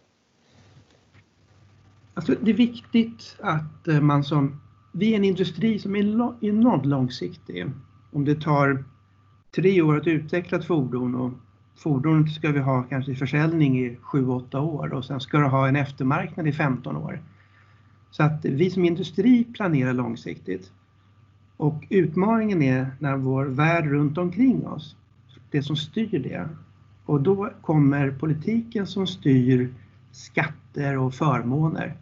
Alltså 2.13 2.35
det 2.41 2.51
är 2.51 2.55
viktigt 2.55 3.37
att 3.39 3.87
eh, 3.87 4.01
man 4.01 4.23
som, 4.23 4.61
vi 4.91 5.11
är 5.13 5.17
en 5.17 5.23
industri 5.23 5.79
som 5.79 5.95
är 5.95 5.99
enormt 6.45 6.85
långsiktig. 6.85 7.65
Om 8.11 8.25
det 8.25 8.41
tar 8.41 8.83
tre 9.55 9.81
år 9.81 9.97
att 9.97 10.07
utveckla 10.07 10.57
ett 10.57 10.65
fordon 10.65 11.15
och 11.15 11.31
fordonet 11.75 12.31
ska 12.31 12.51
vi 12.51 12.59
ha 12.59 12.83
kanske 12.83 13.11
i 13.11 13.15
försäljning 13.15 13.79
i 13.79 13.97
7-8 14.01 14.59
år 14.59 14.93
och 14.93 15.05
sen 15.05 15.19
ska 15.19 15.37
det 15.37 15.47
ha 15.47 15.67
en 15.67 15.75
eftermarknad 15.75 16.47
i 16.47 16.51
15 16.51 16.97
år. 16.97 17.21
Så 18.11 18.23
att 18.23 18.45
vi 18.45 18.69
som 18.69 18.85
industri 18.85 19.43
planerar 19.43 19.93
långsiktigt. 19.93 20.71
Och 21.57 21.87
utmaningen 21.89 22.61
är 22.61 22.91
när 22.99 23.17
vår 23.17 23.45
värld 23.45 23.85
runt 23.85 24.17
omkring 24.17 24.67
oss, 24.67 24.95
det 25.51 25.63
som 25.63 25.75
styr 25.75 26.19
det. 26.19 26.49
Och 27.05 27.21
då 27.21 27.49
kommer 27.61 28.11
politiken 28.11 28.87
som 28.87 29.07
styr 29.07 29.73
skatter 30.11 30.97
och 30.97 31.13
förmåner. 31.13 31.95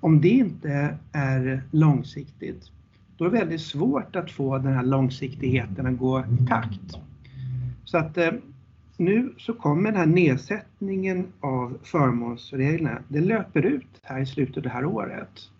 Om 0.00 0.20
det 0.20 0.28
inte 0.28 0.98
är 1.12 1.62
långsiktigt, 1.70 2.70
då 3.16 3.24
är 3.24 3.30
det 3.30 3.38
väldigt 3.38 3.60
svårt 3.60 4.16
att 4.16 4.30
få 4.30 4.58
den 4.58 4.72
här 4.72 4.82
långsiktigheten 4.82 5.86
att 5.86 5.98
gå 5.98 6.20
i 6.20 6.46
takt. 6.46 6.96
Så 7.84 7.98
att 7.98 8.18
eh, 8.18 8.30
nu 8.96 9.34
så 9.38 9.52
kommer 9.52 9.90
den 9.90 10.00
här 10.00 10.06
nedsättningen 10.06 11.26
av 11.40 11.78
förmånsreglerna, 11.82 12.98
det 13.08 13.20
löper 13.20 13.66
ut 13.66 14.00
här 14.02 14.20
i 14.20 14.26
slutet 14.26 14.56
av 14.56 14.62
det 14.62 14.68
här 14.68 14.84
året. 14.84 15.50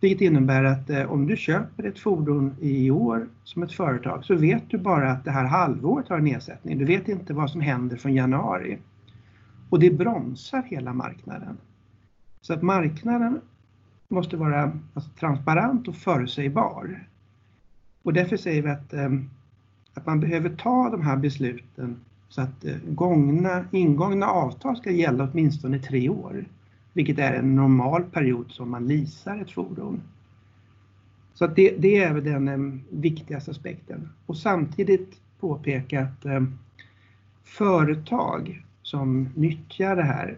Vilket 0.00 0.20
innebär 0.20 0.64
att 0.64 0.90
eh, 0.90 1.12
om 1.12 1.26
du 1.26 1.36
köper 1.36 1.84
ett 1.84 1.98
fordon 1.98 2.56
i 2.60 2.90
år 2.90 3.28
som 3.44 3.62
ett 3.62 3.72
företag 3.72 4.24
så 4.24 4.34
vet 4.34 4.70
du 4.70 4.78
bara 4.78 5.10
att 5.10 5.24
det 5.24 5.30
här 5.30 5.44
halvåret 5.44 6.08
har 6.08 6.18
en 6.18 6.24
nedsättning. 6.24 6.78
Du 6.78 6.84
vet 6.84 7.08
inte 7.08 7.34
vad 7.34 7.50
som 7.50 7.60
händer 7.60 7.96
från 7.96 8.14
januari. 8.14 8.78
Och 9.70 9.80
det 9.80 9.90
bromsar 9.90 10.62
hela 10.62 10.92
marknaden. 10.92 11.56
Så 12.46 12.52
att 12.52 12.62
marknaden 12.62 13.40
måste 14.08 14.36
vara 14.36 14.72
alltså, 14.94 15.10
transparent 15.10 15.88
och 15.88 15.94
förutsägbar. 15.94 17.08
Och 18.02 18.12
därför 18.12 18.36
säger 18.36 18.62
vi 18.62 18.68
att, 18.68 18.92
eh, 18.92 19.10
att 19.94 20.06
man 20.06 20.20
behöver 20.20 20.50
ta 20.50 20.90
de 20.90 21.02
här 21.02 21.16
besluten 21.16 21.96
så 22.28 22.40
att 22.40 22.64
eh, 22.64 22.76
gångna, 22.88 23.64
ingångna 23.70 24.26
avtal 24.26 24.76
ska 24.76 24.90
gälla 24.90 25.28
åtminstone 25.32 25.78
tre 25.78 26.08
år, 26.08 26.44
vilket 26.92 27.18
är 27.18 27.32
en 27.32 27.56
normal 27.56 28.02
period 28.02 28.50
som 28.50 28.70
man 28.70 28.88
leasar 28.88 29.38
ett 29.38 29.50
fordon. 29.50 30.02
Så 31.34 31.44
att 31.44 31.56
det, 31.56 31.76
det 31.78 31.96
är 31.96 32.14
den 32.14 32.48
eh, 32.48 32.80
viktigaste 32.90 33.50
aspekten. 33.50 34.08
Och 34.26 34.36
samtidigt 34.36 35.20
påpeka 35.40 36.02
att 36.02 36.24
eh, 36.24 36.44
företag 37.44 38.64
som 38.82 39.28
nyttjar 39.34 39.96
det 39.96 40.02
här 40.02 40.36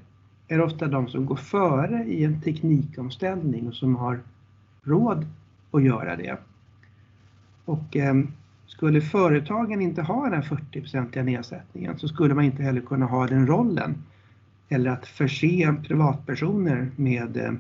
är 0.49 0.61
ofta 0.61 0.87
de 0.87 1.09
som 1.09 1.27
går 1.27 1.37
före 1.37 2.05
i 2.05 2.25
en 2.25 2.41
teknikomställning 2.41 3.69
och 3.69 3.75
som 3.75 3.97
har 3.97 4.21
råd 4.83 5.27
att 5.71 5.83
göra 5.83 6.17
det. 6.17 6.37
Och 7.65 7.97
eh, 7.97 8.15
skulle 8.67 9.01
företagen 9.01 9.81
inte 9.81 10.03
ha 10.03 10.29
den 10.29 10.43
40-procentiga 10.43 11.23
nedsättningen 11.23 11.99
så 11.99 12.09
skulle 12.09 12.35
man 12.35 12.45
inte 12.45 12.63
heller 12.63 12.81
kunna 12.81 13.07
ha 13.07 13.27
den 13.27 13.47
rollen 13.47 14.05
eller 14.69 14.91
att 14.91 15.07
förse 15.07 15.75
privatpersoner 15.87 16.91
med 16.97 17.37
eh, 17.37 17.53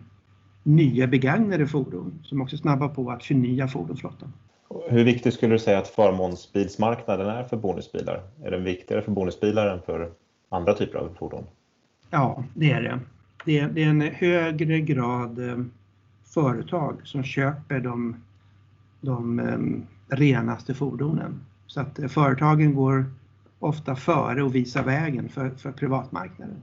nya 0.62 1.06
begagnade 1.06 1.66
fordon 1.66 2.18
som 2.24 2.42
också 2.42 2.56
snabbar 2.56 2.88
på 2.88 3.10
att 3.10 3.24
förnya 3.24 3.68
fordonsflottan. 3.68 4.32
Hur 4.88 5.04
viktig 5.04 5.32
skulle 5.32 5.54
du 5.54 5.58
säga 5.58 5.78
att 5.78 5.88
förmånsbilsmarknaden 5.88 7.26
är 7.26 7.44
för 7.44 7.56
bonusbilar? 7.56 8.22
Är 8.44 8.50
den 8.50 8.64
viktigare 8.64 9.02
för 9.02 9.12
bonusbilar 9.12 9.66
än 9.66 9.82
för 9.82 10.10
andra 10.48 10.74
typer 10.74 10.98
av 10.98 11.14
fordon? 11.18 11.44
Ja, 12.10 12.44
det 12.54 12.72
är 12.72 12.82
det. 12.82 13.00
Det 13.44 13.58
är, 13.58 13.68
det 13.68 13.84
är 13.84 13.88
en 13.88 14.00
högre 14.00 14.80
grad 14.80 15.48
eh, 15.48 15.58
företag 16.24 17.00
som 17.04 17.22
köper 17.22 17.80
de, 17.80 18.16
de 19.00 19.38
eh, 19.38 20.16
renaste 20.16 20.74
fordonen. 20.74 21.40
Så 21.66 21.80
att 21.80 21.98
eh, 21.98 22.08
företagen 22.08 22.74
går 22.74 23.04
ofta 23.58 23.96
före 23.96 24.42
och 24.42 24.54
visar 24.54 24.82
vägen 24.82 25.28
för, 25.28 25.50
för 25.50 25.72
privatmarknaden. 25.72 26.62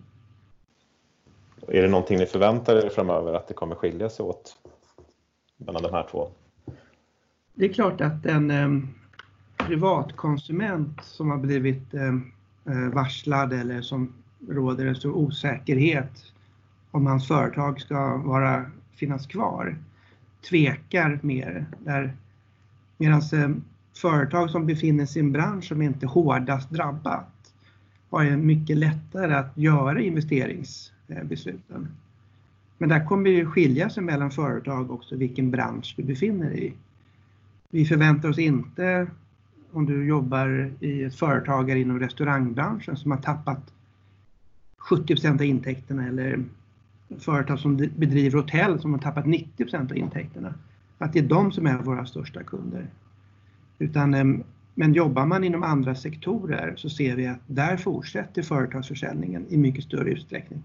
Är 1.67 1.81
det 1.81 1.87
någonting 1.87 2.17
ni 2.17 2.25
förväntar 2.25 2.85
er 2.85 2.89
framöver 2.89 3.33
att 3.33 3.47
det 3.47 3.53
kommer 3.53 3.75
skilja 3.75 4.09
sig 4.09 4.25
åt 4.25 4.57
mellan 5.57 5.83
de 5.83 5.91
här 5.91 6.07
två? 6.11 6.29
Det 7.53 7.65
är 7.65 7.73
klart 7.73 8.01
att 8.01 8.25
en 8.25 8.51
eh, 8.51 8.69
privatkonsument 9.57 11.03
som 11.03 11.29
har 11.29 11.37
blivit 11.37 11.93
eh, 11.93 12.13
eh 12.65 12.93
varslad 12.93 13.53
eller 13.53 13.81
som 13.81 14.13
råder 14.49 14.85
en 14.85 14.95
stor 14.95 15.11
osäkerhet 15.11 16.33
om 16.91 17.05
hans 17.05 17.27
företag 17.27 17.81
ska 17.81 18.17
vara, 18.17 18.65
finnas 18.95 19.27
kvar 19.27 19.77
tvekar 20.49 21.19
mer. 21.21 21.65
Där 21.79 22.13
Medan 22.97 23.21
eh, 23.33 23.49
företag 23.97 24.49
som 24.49 24.65
befinner 24.65 25.05
sig 25.05 25.21
i 25.21 25.25
en 25.25 25.31
bransch 25.31 25.65
som 25.65 25.81
inte 25.81 26.05
är 26.05 26.07
hårdast 26.07 26.69
drabbat 26.69 27.53
har 28.09 28.23
ju 28.23 28.37
mycket 28.37 28.77
lättare 28.77 29.33
att 29.33 29.57
göra 29.57 30.01
investeringsbesluten. 30.01 31.87
Men 32.77 32.89
där 32.89 33.05
kommer 33.05 33.29
det 33.29 33.45
skilja 33.45 33.89
sig 33.89 34.03
mellan 34.03 34.31
företag 34.31 34.91
också 34.91 35.15
vilken 35.15 35.51
bransch 35.51 35.93
du 35.97 36.03
befinner 36.03 36.49
dig 36.49 36.67
i. 36.67 36.73
Vi 37.69 37.85
förväntar 37.85 38.29
oss 38.29 38.39
inte 38.39 39.07
om 39.71 39.85
du 39.85 40.05
jobbar 40.05 40.71
i 40.79 41.03
ett 41.03 41.15
företag 41.15 41.69
inom 41.69 41.99
restaurangbranschen 41.99 42.97
som 42.97 43.11
har 43.11 43.17
tappat 43.17 43.73
70% 44.89 45.33
av 45.33 45.43
intäkterna 45.43 46.07
eller 46.07 46.43
företag 47.19 47.59
som 47.59 47.77
bedriver 47.77 48.37
hotell 48.37 48.79
som 48.79 48.93
har 48.93 48.99
tappat 48.99 49.25
90% 49.25 49.91
av 49.91 49.97
intäkterna 49.97 50.53
att 50.97 51.13
det 51.13 51.19
är 51.19 51.23
de 51.23 51.51
som 51.51 51.67
är 51.67 51.77
våra 51.77 52.05
största 52.05 52.43
kunder. 52.43 52.87
Utan 53.79 54.43
Men 54.77 54.93
jobbar 54.93 55.25
man 55.25 55.43
inom 55.43 55.63
andra 55.63 55.95
sektorer 55.95 56.73
så 56.77 56.89
ser 56.89 57.15
vi 57.15 57.27
att 57.27 57.39
där 57.47 57.77
fortsätter 57.77 58.41
företagsförsäljningen 58.41 59.45
i 59.49 59.57
mycket 59.57 59.83
större 59.83 60.09
utsträckning. 60.09 60.63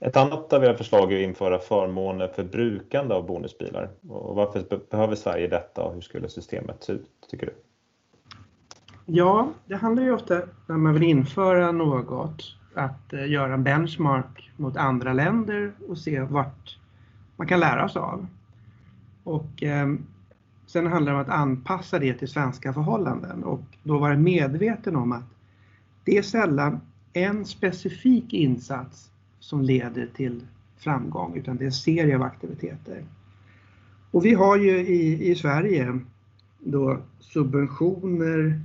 Ett 0.00 0.16
annat 0.16 0.52
av 0.52 0.64
era 0.64 0.76
förslag 0.76 1.12
är 1.12 1.16
att 1.16 1.28
införa 1.28 1.58
förmåner 1.58 2.28
för 2.28 2.44
brukande 2.44 3.14
av 3.14 3.26
bonusbilar. 3.26 3.90
Och 4.08 4.36
varför 4.36 4.80
behöver 4.90 5.14
Sverige 5.14 5.48
detta 5.48 5.82
och 5.82 5.94
hur 5.94 6.00
skulle 6.00 6.28
systemet 6.28 6.84
se 6.84 6.92
ut, 6.92 7.10
tycker 7.30 7.46
du? 7.46 7.52
Ja, 9.06 9.48
det 9.66 9.76
handlar 9.76 10.02
ju 10.02 10.12
ofta 10.12 10.42
när 10.66 10.76
man 10.76 10.94
vill 10.94 11.02
införa 11.02 11.72
något 11.72 12.42
att 12.76 13.12
eh, 13.12 13.30
göra 13.30 13.54
en 13.54 13.62
benchmark 13.62 14.50
mot 14.56 14.76
andra 14.76 15.12
länder 15.12 15.72
och 15.88 15.98
se 15.98 16.20
vart 16.20 16.78
man 17.36 17.46
kan 17.46 17.60
lära 17.60 17.88
sig 17.88 18.00
av. 18.00 18.26
Och 19.24 19.62
eh, 19.62 19.94
sen 20.66 20.86
handlar 20.86 21.12
det 21.12 21.18
om 21.18 21.22
att 21.22 21.40
anpassa 21.40 21.98
det 21.98 22.14
till 22.14 22.28
svenska 22.28 22.72
förhållanden 22.72 23.44
och 23.44 23.62
då 23.82 23.98
vara 23.98 24.16
medveten 24.16 24.96
om 24.96 25.12
att 25.12 25.34
det 26.04 26.18
är 26.18 26.22
sällan 26.22 26.80
en 27.12 27.44
specifik 27.44 28.32
insats 28.32 29.10
som 29.40 29.62
leder 29.62 30.08
till 30.14 30.40
framgång 30.76 31.36
utan 31.36 31.56
det 31.56 31.64
är 31.64 31.66
en 31.66 31.72
serie 31.72 32.16
av 32.16 32.22
aktiviteter. 32.22 33.04
Och 34.10 34.24
vi 34.24 34.34
har 34.34 34.56
ju 34.56 34.78
i, 34.78 35.30
i 35.30 35.34
Sverige 35.34 36.00
då 36.58 36.98
subventioner 37.20 38.60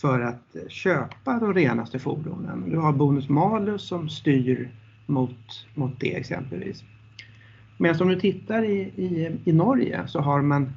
för 0.00 0.20
att 0.20 0.56
köpa 0.68 1.38
de 1.38 1.54
renaste 1.54 1.98
fordonen. 1.98 2.70
Du 2.70 2.76
har 2.76 2.92
bonus 2.92 3.28
malus 3.28 3.82
som 3.82 4.08
styr 4.08 4.70
mot, 5.06 5.66
mot 5.74 6.00
det 6.00 6.16
exempelvis. 6.16 6.84
Men 7.76 8.00
om 8.00 8.08
du 8.08 8.20
tittar 8.20 8.64
i, 8.64 8.78
i, 8.80 9.38
i 9.44 9.52
Norge 9.52 10.08
så 10.08 10.20
har 10.20 10.42
man 10.42 10.72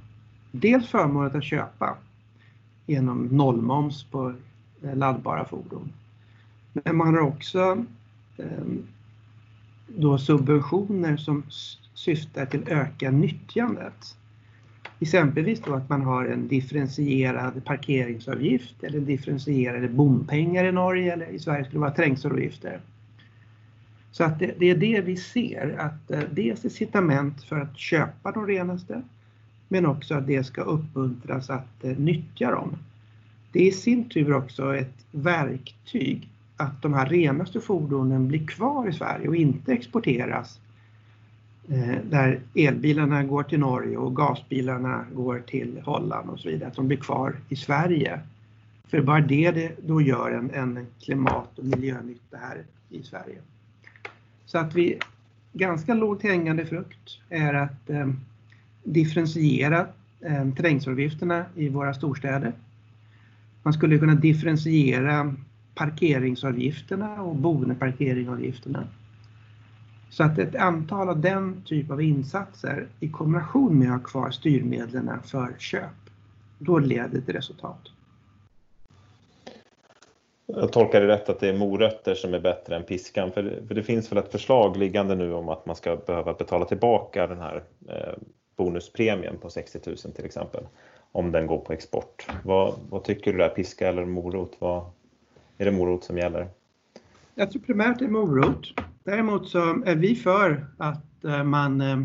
dels 0.52 0.88
förmånen 0.88 1.38
att 1.38 1.44
köpa 1.44 1.98
genom 2.86 3.26
nollmoms 3.26 4.04
på 4.04 4.34
eh, 4.84 4.96
laddbara 4.96 5.46
fordon. 5.46 5.92
Men 6.74 6.96
man 6.96 7.16
har 7.16 7.22
också 7.22 7.86
eh, 8.38 8.66
då 9.88 10.18
subventioner 10.18 11.18
som 11.18 11.44
syftar 11.94 12.46
till 12.46 12.64
öka 12.68 13.12
nyttjandet. 13.12 14.16
Exempelvis 15.02 15.62
då 15.62 15.74
att 15.74 15.90
man 15.90 16.02
har 16.02 16.26
en 16.26 16.48
differentierad 16.48 17.66
parkeringsavgift 17.66 18.84
eller 18.84 19.00
differentierade 19.00 19.88
bompengar 19.88 20.66
i 20.66 20.72
Norge 20.72 21.14
eller 21.14 21.26
i 21.26 21.40
Sverige 21.40 21.64
skulle 21.64 21.78
det 21.78 21.82
vara 21.82 21.96
trängselavgifter. 21.96 22.80
Så 24.12 24.24
att 24.24 24.40
det, 24.40 24.56
det, 24.60 24.70
är 24.70 24.76
det 24.76 25.02
vi 25.02 25.18
ser, 25.18 25.76
att 25.80 26.12
eh, 26.12 26.20
dels 26.32 26.66
incitament 26.66 27.44
för 27.44 27.60
att 27.60 27.78
köpa 27.78 28.32
de 28.32 28.48
renaste 28.48 29.02
men 29.68 29.86
också 29.86 30.16
att 30.16 30.28
det 30.28 30.44
ska 30.44 30.62
uppmuntras 30.62 31.50
att 31.50 31.84
eh, 31.84 31.98
nyttja 31.98 32.52
dem. 32.52 32.78
Det 33.52 33.60
är 33.60 33.68
i 33.68 33.72
sin 33.72 34.10
tur 34.10 34.34
också 34.34 34.76
ett 34.76 35.06
verktyg 35.12 36.30
att 36.58 36.82
de 36.82 36.94
här 36.94 37.06
renaste 37.06 37.60
fordonen 37.60 38.28
blir 38.28 38.48
kvar 38.48 38.90
i 38.90 38.94
Sverige 38.94 39.28
och 39.28 39.36
inte 39.36 39.74
exporteras 39.74 40.60
Eh, 41.72 41.98
där 42.10 42.40
elbilarna 42.56 43.24
går 43.24 43.44
till 43.44 43.60
Norge 43.60 43.98
och 43.98 44.16
gasbilarna 44.16 45.06
går 45.14 45.40
till 45.40 45.82
Holland 45.86 46.30
och 46.30 46.40
så 46.40 46.50
vidare, 46.50 46.70
att 46.70 46.76
de 46.76 46.88
blir 46.88 46.98
kvar 46.98 47.36
i 47.50 47.56
Sverige. 47.56 48.20
För 48.88 49.02
bara 49.02 49.22
det, 49.22 49.52
det 49.52 49.72
då 49.88 50.02
gör 50.02 50.32
en, 50.32 50.52
en 50.52 50.86
klimat 51.00 51.60
och 51.60 51.66
miljönytta 51.66 52.38
här 52.38 52.64
i 52.90 53.04
Sverige. 53.04 53.38
Så 54.46 54.58
att 54.58 54.76
vi, 54.76 55.00
ganska 55.54 55.94
lågt 55.94 56.24
hängande 56.24 56.66
frukt 56.66 57.20
är 57.30 57.54
att 57.54 57.90
eh, 57.90 58.10
differentiera 58.84 59.88
eh, 60.20 60.54
trängselavgifterna 60.54 61.46
i 61.56 61.70
våra 61.70 61.94
storstäder. 61.94 62.54
Man 63.64 63.74
skulle 63.74 63.98
kunna 63.98 64.16
differentiera 64.16 65.36
parkeringsavgifterna 65.76 67.22
och 67.22 67.36
boendeparkeringsavgifterna 67.36 68.88
så 70.12 70.24
att 70.24 70.40
ett 70.40 70.56
antal 70.56 71.10
av 71.10 71.20
den 71.20 71.62
typ 71.66 71.92
av 71.92 72.02
insatser 72.02 72.88
i 73.00 73.10
kombination 73.10 73.80
med 73.80 73.88
att 73.88 74.02
ha 74.02 74.08
kvar 74.10 74.32
styrmedlen 74.32 75.24
för 75.24 75.56
köp, 75.60 76.10
då 76.58 76.80
leder 76.80 77.22
till 77.22 77.34
resultat. 77.34 77.80
Jag 80.46 80.72
tolkar 80.72 81.02
det 81.02 81.08
rätt 81.08 81.30
att 81.30 81.40
det 81.40 81.50
är 81.50 81.58
morötter 81.58 82.16
som 82.16 82.34
är 82.34 82.40
bättre 82.40 82.76
än 82.76 82.84
piskan, 82.84 83.32
för 83.32 83.44
det, 83.44 83.68
för 83.68 83.76
det 83.76 83.84
finns 83.84 84.12
väl 84.12 84.18
ett 84.18 84.32
förslag 84.32 84.78
liggande 84.78 85.16
nu 85.16 85.34
om 85.34 85.50
att 85.50 85.66
man 85.66 85.76
ska 85.76 85.96
behöva 85.96 86.34
betala 86.34 86.66
tillbaka 86.66 87.28
den 87.28 87.40
här 87.40 87.64
eh, 87.88 88.14
bonuspremien 88.56 89.38
på 89.38 89.50
60 89.50 89.80
000 89.86 89.98
till 89.98 90.26
exempel, 90.26 90.64
om 91.12 91.32
den 91.32 91.48
går 91.48 91.58
på 91.58 91.74
export. 91.74 92.28
Vad, 92.44 92.74
vad 92.90 93.04
tycker 93.04 93.32
du 93.32 93.38
där, 93.38 93.50
piska 93.50 93.88
eller 93.88 94.06
morot? 94.06 94.56
Vad, 94.60 94.84
är 95.58 95.66
det 95.66 95.72
morot 95.72 96.04
som 96.04 96.18
gäller? 96.18 96.48
Jag 97.36 97.52
tror 97.52 97.62
primärt 97.62 98.00
det 98.00 98.06
är 98.06 98.10
morot. 98.10 98.74
Däremot 99.04 99.48
så 99.48 99.84
är 99.86 99.96
vi 99.96 100.16
för 100.16 100.66
att 100.78 101.26
eh, 101.26 101.44
man... 101.44 101.82
Eh, 101.82 102.02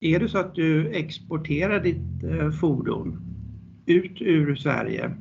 är 0.00 0.20
det 0.20 0.28
så 0.28 0.38
att 0.38 0.54
du 0.54 0.88
exporterar 0.88 1.80
ditt 1.80 2.24
eh, 2.24 2.50
fordon 2.50 3.20
ut 3.86 4.16
ur 4.20 4.56
Sverige 4.56 5.14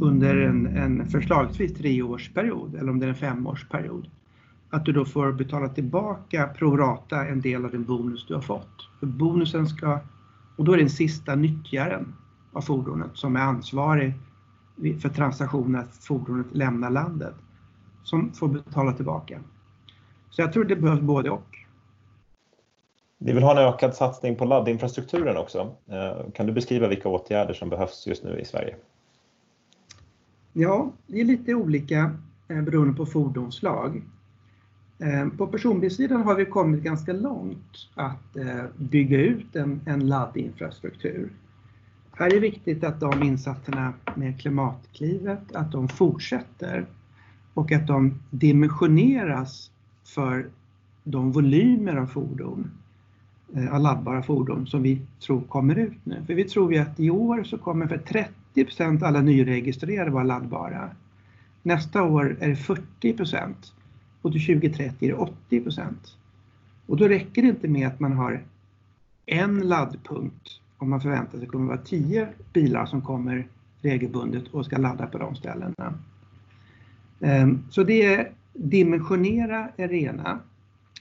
under 0.00 0.36
en, 0.36 0.66
en 0.66 1.06
förslagsvis 1.06 1.74
treårsperiod 1.74 2.74
eller 2.74 2.90
om 2.90 2.98
det 2.98 3.06
är 3.06 3.10
en 3.10 3.14
femårsperiod, 3.14 4.08
att 4.70 4.84
du 4.84 4.92
då 4.92 5.04
får 5.04 5.32
betala 5.32 5.68
tillbaka 5.68 6.46
prorata 6.46 7.26
en 7.26 7.40
del 7.40 7.64
av 7.64 7.70
den 7.70 7.84
bonus 7.84 8.26
du 8.26 8.34
har 8.34 8.42
fått. 8.42 8.88
För 9.00 9.06
bonusen 9.06 9.68
ska, 9.68 10.00
och 10.56 10.64
då 10.64 10.72
är 10.72 10.76
det 10.76 10.82
den 10.82 10.90
sista 10.90 11.34
nyttjaren 11.34 12.14
av 12.52 12.60
fordonet 12.60 13.10
som 13.14 13.36
är 13.36 13.40
ansvarig 13.40 14.14
för 15.00 15.08
transaktionen 15.08 15.80
att 15.80 15.96
fordonet 15.96 16.46
lämnar 16.52 16.90
landet 16.90 17.34
som 18.02 18.32
får 18.32 18.48
betala 18.48 18.92
tillbaka. 18.92 19.40
Så 20.30 20.42
jag 20.42 20.52
tror 20.52 20.64
det 20.64 20.76
behövs 20.76 21.00
både 21.00 21.30
och. 21.30 21.56
Vi 23.18 23.32
vill 23.32 23.42
ha 23.42 23.60
en 23.60 23.68
ökad 23.74 23.94
satsning 23.94 24.36
på 24.36 24.44
laddinfrastrukturen 24.44 25.36
också. 25.36 25.74
Eh, 25.86 26.30
kan 26.34 26.46
du 26.46 26.52
beskriva 26.52 26.88
vilka 26.88 27.08
åtgärder 27.08 27.54
som 27.54 27.68
behövs 27.68 28.06
just 28.06 28.24
nu 28.24 28.38
i 28.38 28.44
Sverige? 28.44 28.76
Ja, 30.52 30.92
det 31.06 31.20
är 31.20 31.24
lite 31.24 31.54
olika 31.54 32.16
eh, 32.48 32.62
beroende 32.62 32.94
på 32.94 33.06
fordonsslag. 33.06 34.02
Eh, 34.98 35.28
på 35.28 35.46
personbilssidan 35.46 36.22
har 36.22 36.34
vi 36.34 36.44
kommit 36.44 36.82
ganska 36.82 37.12
långt 37.12 37.88
att 37.94 38.36
bygga 38.76 39.18
ut 39.18 39.56
en, 39.56 39.80
en 39.86 40.08
laddinfrastruktur. 40.08 41.32
Här 42.12 42.26
är 42.26 42.30
det 42.30 42.40
viktigt 42.40 42.84
att 42.84 43.00
de 43.00 43.22
insatserna 43.22 43.92
med 44.14 44.40
Klimatklivet, 44.40 45.52
att 45.52 45.72
de 45.72 45.88
fortsätter 45.88 46.86
och 47.54 47.72
att 47.72 47.86
de 47.86 48.14
dimensioneras 48.30 49.70
för 50.14 50.46
de 51.04 51.32
volymer 51.32 51.96
av 51.96 52.06
fordon, 52.06 52.70
eh, 53.54 53.74
av 53.74 53.80
laddbara 53.80 54.22
fordon 54.22 54.66
som 54.66 54.82
vi 54.82 55.00
tror 55.20 55.40
kommer 55.40 55.78
ut 55.78 55.98
nu. 56.04 56.22
För 56.26 56.34
vi 56.34 56.44
tror 56.44 56.72
ju 56.72 56.78
att 56.78 57.00
i 57.00 57.10
år 57.10 57.44
så 57.44 57.58
kommer 57.58 57.86
för 57.86 57.98
30 57.98 58.64
procent 58.64 59.02
alla 59.02 59.20
nyregistrerade 59.20 60.10
vara 60.10 60.24
laddbara. 60.24 60.90
Nästa 61.62 62.02
år 62.02 62.36
är 62.40 62.48
det 62.48 62.56
40 62.56 63.12
procent 63.12 63.72
och 64.22 64.32
till 64.32 64.46
2030 64.46 65.08
är 65.08 65.08
det 65.08 65.14
80 65.14 65.64
Och 66.86 66.96
då 66.96 67.08
räcker 67.08 67.42
det 67.42 67.48
inte 67.48 67.68
med 67.68 67.88
att 67.88 68.00
man 68.00 68.12
har 68.12 68.42
en 69.26 69.68
laddpunkt 69.68 70.60
om 70.78 70.90
man 70.90 71.00
förväntar 71.00 71.30
sig 71.30 71.36
att 71.36 71.40
det 71.40 71.46
kommer 71.46 71.66
vara 71.66 71.78
10 71.78 72.28
bilar 72.52 72.86
som 72.86 73.02
kommer 73.02 73.46
regelbundet 73.80 74.48
och 74.48 74.64
ska 74.64 74.76
ladda 74.76 75.06
på 75.06 75.18
de 75.18 75.36
ställena. 75.36 75.94
Ehm, 77.20 77.58
så 77.70 77.82
det 77.82 78.02
är 78.14 78.30
dimensionera 78.52 79.68
arena 79.78 80.40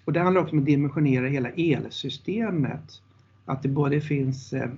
och 0.09 0.13
det 0.13 0.19
handlar 0.19 0.41
också 0.41 0.53
om 0.53 0.59
att 0.59 0.65
dimensionera 0.65 1.27
hela 1.27 1.49
elsystemet. 1.49 3.01
Att 3.45 3.63
det 3.63 3.69
både 3.69 4.01
finns 4.01 4.53
eh, 4.53 4.69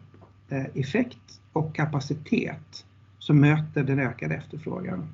eh, 0.50 0.66
effekt 0.74 1.42
och 1.54 1.76
kapacitet 1.76 2.86
som 3.20 3.40
möter 3.40 3.84
den 3.84 4.00
ökade 4.00 4.36
efterfrågan. 4.36 5.08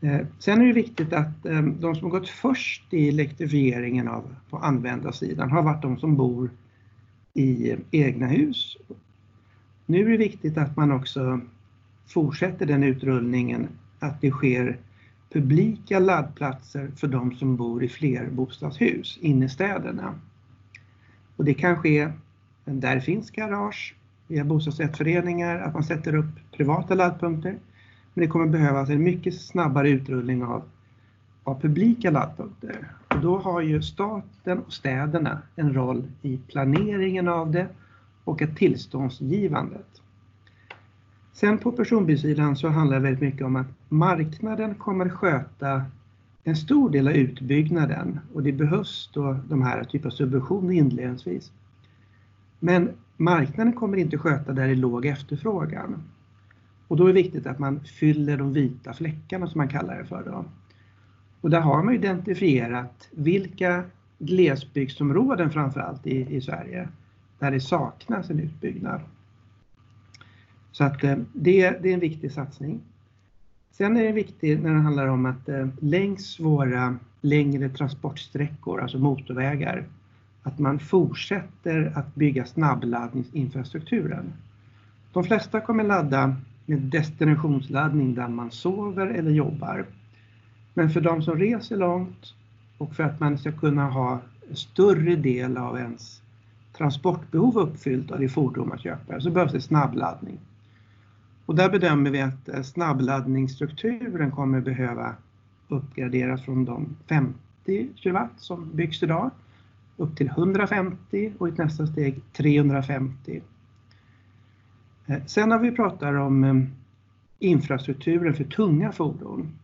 Eh, 0.00 0.20
sen 0.38 0.60
är 0.60 0.66
det 0.66 0.72
viktigt 0.72 1.12
att 1.12 1.42
de 1.78 1.94
som 1.94 2.04
har 2.04 2.10
gått 2.10 2.28
först 2.28 2.94
i 2.94 3.08
elektrifieringen 3.08 4.08
av, 4.08 4.34
på 4.50 4.58
användarsidan 4.58 5.50
har 5.50 5.62
varit 5.62 5.82
de 5.82 5.98
som 5.98 6.16
bor 6.16 6.50
i 7.34 7.76
egna 7.90 8.26
hus. 8.26 8.76
Nu 9.86 10.06
är 10.06 10.10
det 10.10 10.16
viktigt 10.16 10.58
att 10.58 10.76
man 10.76 10.92
också 10.92 11.40
fortsätter 12.06 12.66
den 12.66 12.84
utrullningen, 12.84 13.68
att 13.98 14.20
det 14.20 14.30
sker 14.30 14.78
publika 15.32 15.98
laddplatser 15.98 16.90
för 16.96 17.08
de 17.08 17.36
som 17.36 17.56
bor 17.56 17.84
i 17.84 17.88
flerbostadshus 17.88 19.18
inne 19.20 19.46
i 19.46 19.48
städerna. 19.48 20.14
Och 21.36 21.44
det 21.44 21.54
kan 21.54 21.76
ske 21.76 22.10
där 22.64 22.94
det 22.94 23.00
finns 23.00 23.30
garage, 23.30 23.94
via 24.28 24.44
bostadsrättsföreningar, 24.44 25.58
att 25.58 25.74
man 25.74 25.84
sätter 25.84 26.14
upp 26.14 26.52
privata 26.52 26.94
laddpunkter. 26.94 27.58
Men 28.14 28.24
det 28.24 28.28
kommer 28.28 28.46
behövas 28.46 28.90
en 28.90 29.02
mycket 29.02 29.40
snabbare 29.40 29.90
utrullning 29.90 30.44
av, 30.44 30.62
av 31.44 31.60
publika 31.60 32.10
laddpunkter. 32.10 32.88
Och 33.08 33.20
då 33.20 33.38
har 33.38 33.60
ju 33.60 33.82
staten 33.82 34.58
och 34.58 34.72
städerna 34.72 35.42
en 35.56 35.74
roll 35.74 36.04
i 36.22 36.38
planeringen 36.48 37.28
av 37.28 37.50
det 37.50 37.66
och 38.24 38.42
ett 38.42 38.56
tillståndsgivandet. 38.56 40.02
Sen 41.34 41.58
på 41.58 41.72
personbilssidan 41.72 42.56
så 42.56 42.68
handlar 42.68 42.96
det 42.96 43.02
väldigt 43.02 43.22
mycket 43.22 43.46
om 43.46 43.56
att 43.56 43.66
marknaden 43.88 44.74
kommer 44.74 45.08
sköta 45.08 45.82
en 46.44 46.56
stor 46.56 46.90
del 46.90 47.08
av 47.08 47.14
utbyggnaden 47.14 48.20
och 48.34 48.42
det 48.42 48.52
behövs 48.52 49.10
då 49.14 49.36
de 49.48 49.62
här 49.62 49.84
typen 49.84 50.06
av 50.06 50.10
subventioner 50.10 50.74
inledningsvis. 50.74 51.52
Men 52.60 52.90
marknaden 53.16 53.72
kommer 53.72 53.96
inte 53.96 54.18
sköta 54.18 54.52
där 54.52 54.66
det 54.66 54.72
är 54.72 54.76
låg 54.76 55.06
efterfrågan. 55.06 56.02
Och 56.88 56.96
då 56.96 57.04
är 57.04 57.08
det 57.08 57.22
viktigt 57.22 57.46
att 57.46 57.58
man 57.58 57.80
fyller 57.80 58.36
de 58.36 58.52
vita 58.52 58.92
fläckarna 58.92 59.46
som 59.46 59.58
man 59.58 59.68
kallar 59.68 59.98
det 59.98 60.04
för. 60.04 60.22
Då. 60.24 60.44
Och 61.40 61.50
där 61.50 61.60
har 61.60 61.82
man 61.82 61.94
identifierat 61.94 63.08
vilka 63.10 63.84
glesbygdsområden 64.18 65.50
framförallt 65.50 66.06
i, 66.06 66.36
i 66.36 66.40
Sverige 66.40 66.88
där 67.38 67.50
det 67.50 67.60
saknas 67.60 68.30
en 68.30 68.40
utbyggnad. 68.40 69.00
Så 70.74 70.84
att 70.84 71.04
eh, 71.04 71.16
det, 71.32 71.70
det 71.70 71.90
är 71.90 71.94
en 71.94 72.00
viktig 72.00 72.32
satsning. 72.32 72.80
Sen 73.70 73.96
är 73.96 74.02
det 74.02 74.12
viktigt 74.12 74.62
när 74.62 74.74
det 74.74 74.80
handlar 74.80 75.06
om 75.06 75.26
att 75.26 75.48
eh, 75.48 75.68
längs 75.80 76.40
våra 76.40 76.98
längre 77.20 77.68
transportsträckor, 77.68 78.80
alltså 78.80 78.98
motorvägar, 78.98 79.84
att 80.42 80.58
man 80.58 80.78
fortsätter 80.78 81.92
att 81.94 82.14
bygga 82.14 82.46
snabbladdningsinfrastrukturen. 82.46 84.32
De 85.12 85.24
flesta 85.24 85.60
kommer 85.60 85.84
ladda 85.84 86.36
med 86.66 86.78
destinationsladdning 86.78 88.14
där 88.14 88.28
man 88.28 88.50
sover 88.50 89.06
eller 89.06 89.30
jobbar. 89.30 89.86
Men 90.74 90.90
för 90.90 91.00
de 91.00 91.22
som 91.22 91.38
reser 91.38 91.76
långt 91.76 92.34
och 92.78 92.94
för 92.94 93.02
att 93.02 93.20
man 93.20 93.38
ska 93.38 93.52
kunna 93.52 93.90
ha 93.90 94.20
en 94.50 94.56
större 94.56 95.16
del 95.16 95.56
av 95.56 95.78
ens 95.78 96.22
transportbehov 96.76 97.58
uppfyllt 97.58 98.10
av 98.10 98.20
det 98.20 98.28
fordon 98.28 98.68
man 98.68 98.78
köper 98.78 99.20
så 99.20 99.30
behövs 99.30 99.52
det 99.52 99.60
snabbladdning. 99.60 100.38
Och 101.46 101.54
där 101.54 101.70
bedömer 101.70 102.10
vi 102.10 102.20
att 102.20 102.48
eh, 102.48 102.62
snabbladdningsstrukturen 102.62 104.30
kommer 104.30 104.60
behöva 104.60 105.14
uppgraderas 105.68 106.44
från 106.44 106.64
de 106.64 106.96
50 107.08 107.88
kW 108.02 108.18
som 108.36 108.70
byggs 108.74 109.02
idag 109.02 109.30
upp 109.96 110.16
till 110.16 110.26
150 110.26 111.32
och 111.38 111.48
i 111.48 111.52
nästa 111.52 111.86
steg 111.86 112.20
350. 112.32 113.42
Eh, 115.06 115.24
sen 115.26 115.48
när 115.48 115.58
vi 115.58 115.70
pratar 115.70 116.14
om 116.14 116.44
eh, 116.44 116.54
infrastrukturen 117.38 118.34
för 118.34 118.44
tunga 118.44 118.92
fordon 118.92 119.58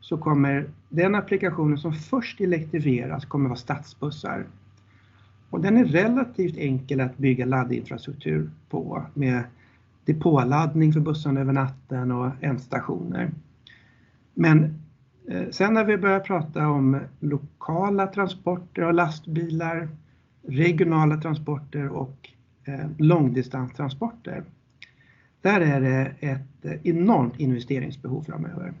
så 0.00 0.18
kommer 0.18 0.68
den 0.88 1.14
applikationen 1.14 1.78
som 1.78 1.92
först 1.92 2.40
elektrifieras 2.40 3.24
kommer 3.24 3.48
vara 3.48 3.58
stadsbussar. 3.58 4.46
Och 5.50 5.60
den 5.60 5.76
är 5.76 5.84
relativt 5.84 6.56
enkel 6.56 7.00
att 7.00 7.18
bygga 7.18 7.46
laddinfrastruktur 7.46 8.50
på 8.70 9.06
med 9.14 9.42
depåladdning 10.04 10.92
för 10.92 11.00
bussarna 11.00 11.40
över 11.40 11.52
natten 11.52 12.12
och 12.12 12.30
ändstationer. 12.40 13.30
Men 14.34 14.74
eh, 15.28 15.50
sen 15.50 15.74
när 15.74 15.84
vi 15.84 15.96
börjar 15.96 16.20
prata 16.20 16.68
om 16.68 17.00
lokala 17.20 18.06
transporter 18.06 18.82
av 18.82 18.94
lastbilar, 18.94 19.88
regionala 20.42 21.16
transporter 21.16 21.88
och 21.88 22.30
eh, 22.64 22.86
långdistanstransporter. 22.98 24.44
Där 25.40 25.60
är 25.60 25.80
det 25.80 26.12
ett 26.20 26.64
eh, 26.64 26.72
enormt 26.82 27.40
investeringsbehov 27.40 28.22
framöver. 28.22 28.72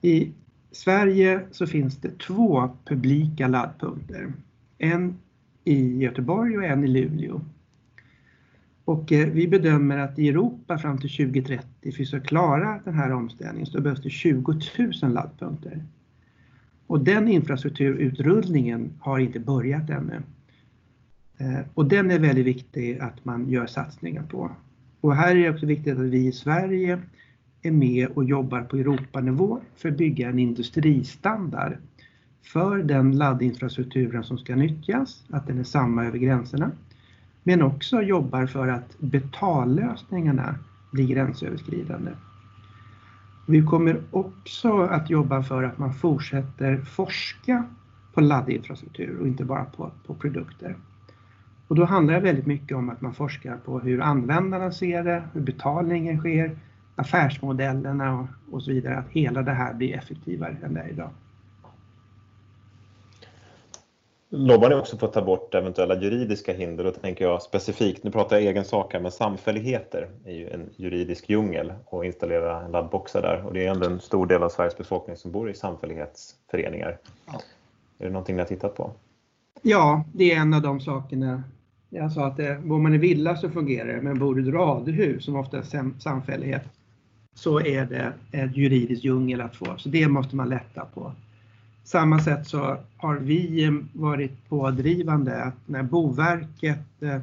I 0.00 0.32
Sverige 0.72 1.40
så 1.50 1.66
finns 1.66 1.96
det 1.96 2.18
två 2.18 2.70
publika 2.84 3.48
laddpunkter. 3.48 4.32
En 4.78 5.18
i 5.64 5.98
Göteborg 5.98 6.58
och 6.58 6.64
en 6.64 6.84
i 6.84 6.88
Luleå. 6.88 7.40
Och 8.90 9.12
eh, 9.12 9.28
vi 9.28 9.48
bedömer 9.48 9.98
att 9.98 10.18
i 10.18 10.28
Europa 10.28 10.78
fram 10.78 10.98
till 10.98 11.10
2030, 11.10 11.66
för 11.82 11.88
att 11.88 12.00
vi 12.00 12.06
ska 12.06 12.20
klara 12.20 12.80
den 12.84 12.94
här 12.94 13.12
omställningen, 13.12 13.66
så 13.66 13.80
behövs 13.80 14.02
det 14.02 14.10
20 14.10 14.60
000 15.02 15.12
laddpunkter. 15.12 15.84
Och 16.86 17.04
den 17.04 17.28
infrastrukturutrullningen 17.28 18.90
har 19.00 19.18
inte 19.18 19.40
börjat 19.40 19.90
ännu. 19.90 20.22
Eh, 21.38 21.60
och 21.74 21.86
den 21.86 22.10
är 22.10 22.18
väldigt 22.18 22.46
viktig 22.46 22.98
att 22.98 23.24
man 23.24 23.48
gör 23.50 23.66
satsningar 23.66 24.22
på. 24.22 24.50
Och 25.00 25.16
här 25.16 25.36
är 25.36 25.42
det 25.42 25.50
också 25.50 25.66
viktigt 25.66 25.98
att 25.98 26.04
vi 26.04 26.26
i 26.26 26.32
Sverige 26.32 27.02
är 27.62 27.70
med 27.70 28.08
och 28.08 28.24
jobbar 28.24 28.62
på 28.62 28.76
Europanivå 28.76 29.60
för 29.76 29.88
att 29.88 29.96
bygga 29.96 30.28
en 30.28 30.38
industristandard 30.38 31.76
för 32.42 32.78
den 32.78 33.18
laddinfrastrukturen 33.18 34.24
som 34.24 34.38
ska 34.38 34.56
nyttjas, 34.56 35.24
att 35.30 35.46
den 35.46 35.58
är 35.58 35.64
samma 35.64 36.04
över 36.04 36.18
gränserna 36.18 36.70
men 37.42 37.62
också 37.62 38.02
jobbar 38.02 38.46
för 38.46 38.68
att 38.68 38.98
betallösningarna 38.98 40.54
blir 40.90 41.06
gränsöverskridande. 41.06 42.10
Vi 43.46 43.62
kommer 43.62 44.00
också 44.10 44.82
att 44.82 45.10
jobba 45.10 45.42
för 45.42 45.62
att 45.62 45.78
man 45.78 45.94
fortsätter 45.94 46.76
forska 46.76 47.64
på 48.14 48.20
laddinfrastruktur 48.20 49.18
och 49.20 49.26
inte 49.26 49.44
bara 49.44 49.64
på, 49.64 49.90
på 50.06 50.14
produkter. 50.14 50.76
Och 51.68 51.76
då 51.76 51.84
handlar 51.84 52.14
det 52.14 52.20
väldigt 52.20 52.46
mycket 52.46 52.76
om 52.76 52.90
att 52.90 53.00
man 53.00 53.14
forskar 53.14 53.56
på 53.56 53.80
hur 53.80 54.00
användarna 54.00 54.72
ser 54.72 55.04
det, 55.04 55.22
hur 55.32 55.40
betalningen 55.40 56.18
sker, 56.18 56.58
affärsmodellerna 56.96 58.18
och, 58.18 58.26
och 58.50 58.62
så 58.62 58.70
vidare, 58.70 58.98
att 58.98 59.08
hela 59.08 59.42
det 59.42 59.52
här 59.52 59.74
blir 59.74 59.94
effektivare 59.96 60.56
än 60.62 60.74
det 60.74 60.80
är 60.80 60.88
idag. 60.88 61.10
Lobbar 64.32 64.68
ni 64.68 64.74
också 64.74 64.96
på 64.96 65.06
att 65.06 65.12
ta 65.12 65.22
bort 65.22 65.54
eventuella 65.54 66.00
juridiska 66.00 66.52
hinder? 66.52 66.84
Då 66.84 66.90
tänker 66.90 67.24
jag 67.24 67.42
specifikt, 67.42 68.04
nu 68.04 68.10
pratar 68.10 68.36
jag 68.36 68.46
egen 68.46 68.64
sak 68.64 68.92
här, 68.92 69.00
men 69.00 69.12
samfälligheter 69.12 70.08
är 70.24 70.32
ju 70.32 70.50
en 70.50 70.70
juridisk 70.76 71.30
djungel 71.30 71.72
och 71.84 72.04
installera 72.04 72.68
laddboxar 72.68 73.22
där 73.22 73.46
och 73.46 73.52
det 73.52 73.66
är 73.66 73.70
ändå 73.70 73.86
en 73.86 74.00
stor 74.00 74.26
del 74.26 74.42
av 74.42 74.48
Sveriges 74.48 74.76
befolkning 74.76 75.16
som 75.16 75.32
bor 75.32 75.50
i 75.50 75.54
samfällighetsföreningar. 75.54 76.98
Ja. 77.26 77.40
Är 77.98 78.04
det 78.04 78.10
någonting 78.10 78.36
ni 78.36 78.42
har 78.42 78.48
tittat 78.48 78.74
på? 78.74 78.90
Ja, 79.62 80.04
det 80.12 80.32
är 80.32 80.36
en 80.36 80.54
av 80.54 80.62
de 80.62 80.80
sakerna. 80.80 81.42
Jag 81.88 82.12
sa 82.12 82.26
att 82.26 82.36
det, 82.36 82.60
bor 82.64 82.78
man 82.78 82.94
i 82.94 82.98
villa 82.98 83.36
så 83.36 83.50
fungerar 83.50 83.92
det, 83.92 84.02
men 84.02 84.18
bor 84.18 84.34
du 84.34 84.48
i 84.48 84.52
radhus 84.52 85.24
som 85.24 85.36
ofta 85.36 85.58
är 85.58 86.00
samfällighet 86.00 86.62
så 87.34 87.60
är 87.60 87.84
det 87.84 88.12
ett 88.32 88.56
juridiskt 88.56 89.04
djungel 89.04 89.40
att 89.40 89.56
få. 89.56 89.76
Så 89.78 89.88
det 89.88 90.08
måste 90.08 90.36
man 90.36 90.48
lätta 90.48 90.84
på 90.94 91.12
samma 91.84 92.18
sätt 92.18 92.46
så 92.46 92.76
har 92.96 93.16
vi 93.16 93.64
eh, 93.64 93.72
varit 93.92 94.48
pådrivande 94.48 95.42
att 95.44 95.56
när 95.66 95.82
Boverket 95.82 97.02
eh, 97.02 97.20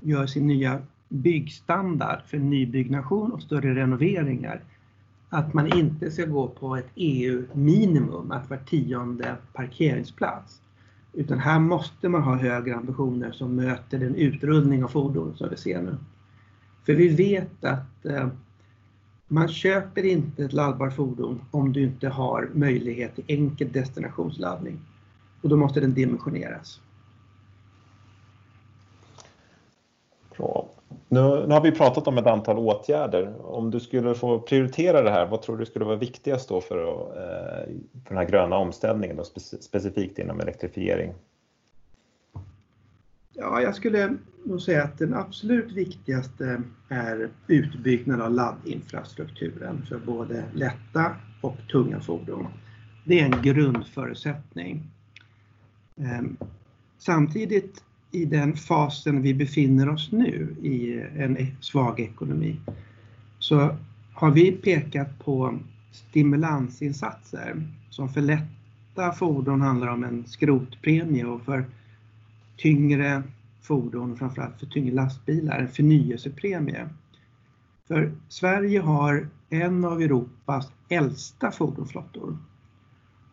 gör 0.00 0.26
sin 0.26 0.46
nya 0.46 0.82
byggstandard 1.08 2.20
för 2.26 2.38
nybyggnation 2.38 3.32
och 3.32 3.42
större 3.42 3.74
renoveringar 3.74 4.60
att 5.30 5.54
man 5.54 5.78
inte 5.78 6.10
ska 6.10 6.24
gå 6.24 6.48
på 6.48 6.76
ett 6.76 6.90
EU-minimum, 6.94 8.30
att 8.30 8.50
var 8.50 8.56
tionde 8.56 9.36
parkeringsplats. 9.52 10.60
Utan 11.12 11.38
här 11.38 11.58
måste 11.58 12.08
man 12.08 12.22
ha 12.22 12.36
högre 12.36 12.76
ambitioner 12.76 13.32
som 13.32 13.56
möter 13.56 13.98
den 13.98 14.14
utrullning 14.14 14.84
av 14.84 14.88
fordon 14.88 15.34
som 15.36 15.48
vi 15.50 15.56
ser 15.56 15.82
nu. 15.82 15.96
För 16.86 16.94
vi 16.94 17.08
vet 17.08 17.64
att 17.64 18.06
eh, 18.06 18.28
man 19.32 19.48
köper 19.48 20.04
inte 20.04 20.44
ett 20.44 20.52
laddbart 20.52 20.92
fordon 20.92 21.40
om 21.50 21.72
du 21.72 21.82
inte 21.82 22.08
har 22.08 22.50
möjlighet 22.54 23.14
till 23.14 23.24
enkel 23.28 23.72
destinationsladdning. 23.72 24.80
Och 25.42 25.48
då 25.48 25.56
måste 25.56 25.80
den 25.80 25.94
dimensioneras. 25.94 26.80
Bra. 30.36 30.68
Nu, 31.08 31.46
nu, 31.46 31.54
har 31.54 31.60
vi 31.60 31.72
pratat 31.72 32.08
om 32.08 32.18
ett 32.18 32.26
antal 32.26 32.58
åtgärder. 32.58 33.34
Om 33.46 33.70
du 33.70 33.80
skulle 33.80 34.14
få 34.14 34.38
prioritera 34.38 35.02
det 35.02 35.10
här, 35.10 35.26
vad 35.26 35.42
tror 35.42 35.56
du 35.56 35.66
skulle 35.66 35.84
vara 35.84 35.96
viktigast 35.96 36.48
då 36.48 36.60
för, 36.60 36.78
att, 36.78 37.16
eh, 37.16 37.74
för 38.04 38.08
den 38.08 38.18
här 38.18 38.24
gröna 38.24 38.56
omställningen, 38.56 39.16
då, 39.16 39.24
specifikt 39.60 40.18
inom 40.18 40.40
elektrifiering? 40.40 41.14
Ja, 43.40 43.62
jag 43.62 43.74
skulle 43.74 44.16
nog 44.44 44.62
säga 44.62 44.84
att 44.84 44.98
den 44.98 45.14
absolut 45.14 45.72
viktigaste 45.72 46.62
är 46.88 47.30
utbyggnad 47.46 48.20
av 48.20 48.32
laddinfrastrukturen 48.32 49.86
för 49.88 49.98
både 49.98 50.44
lätta 50.54 51.16
och 51.40 51.56
tunga 51.72 52.00
fordon. 52.00 52.46
Det 53.04 53.20
är 53.20 53.24
en 53.24 53.42
grundförutsättning. 53.42 54.90
Ehm, 55.96 56.36
samtidigt 56.98 57.84
i 58.10 58.24
den 58.24 58.56
fasen 58.56 59.22
vi 59.22 59.34
befinner 59.34 59.88
oss 59.88 60.12
nu 60.12 60.56
i 60.62 61.00
en 61.16 61.36
e-, 61.38 61.56
svag 61.60 62.00
ekonomi 62.00 62.60
så 63.38 63.76
har 64.14 64.30
vi 64.30 64.52
pekat 64.52 65.18
på 65.24 65.58
stimulansinsatser 65.92 67.68
som 67.90 68.08
för 68.08 68.20
lätta 68.20 69.12
fordon 69.12 69.60
handlar 69.60 69.88
om 69.88 70.04
en 70.04 70.26
skrotpremie 70.26 71.24
och 71.24 71.44
för 71.44 71.64
tyngre 72.62 73.22
fordon, 73.60 74.16
framförallt 74.16 74.58
för 74.58 74.66
tyngre 74.66 74.94
lastbilar, 74.94 75.58
en 75.58 75.68
förnyelsepremie. 75.68 76.88
För 77.88 78.12
Sverige 78.28 78.80
har 78.80 79.28
en 79.48 79.84
av 79.84 80.02
Europas 80.02 80.72
äldsta 80.88 81.50
fordonsflottor. 81.50 82.38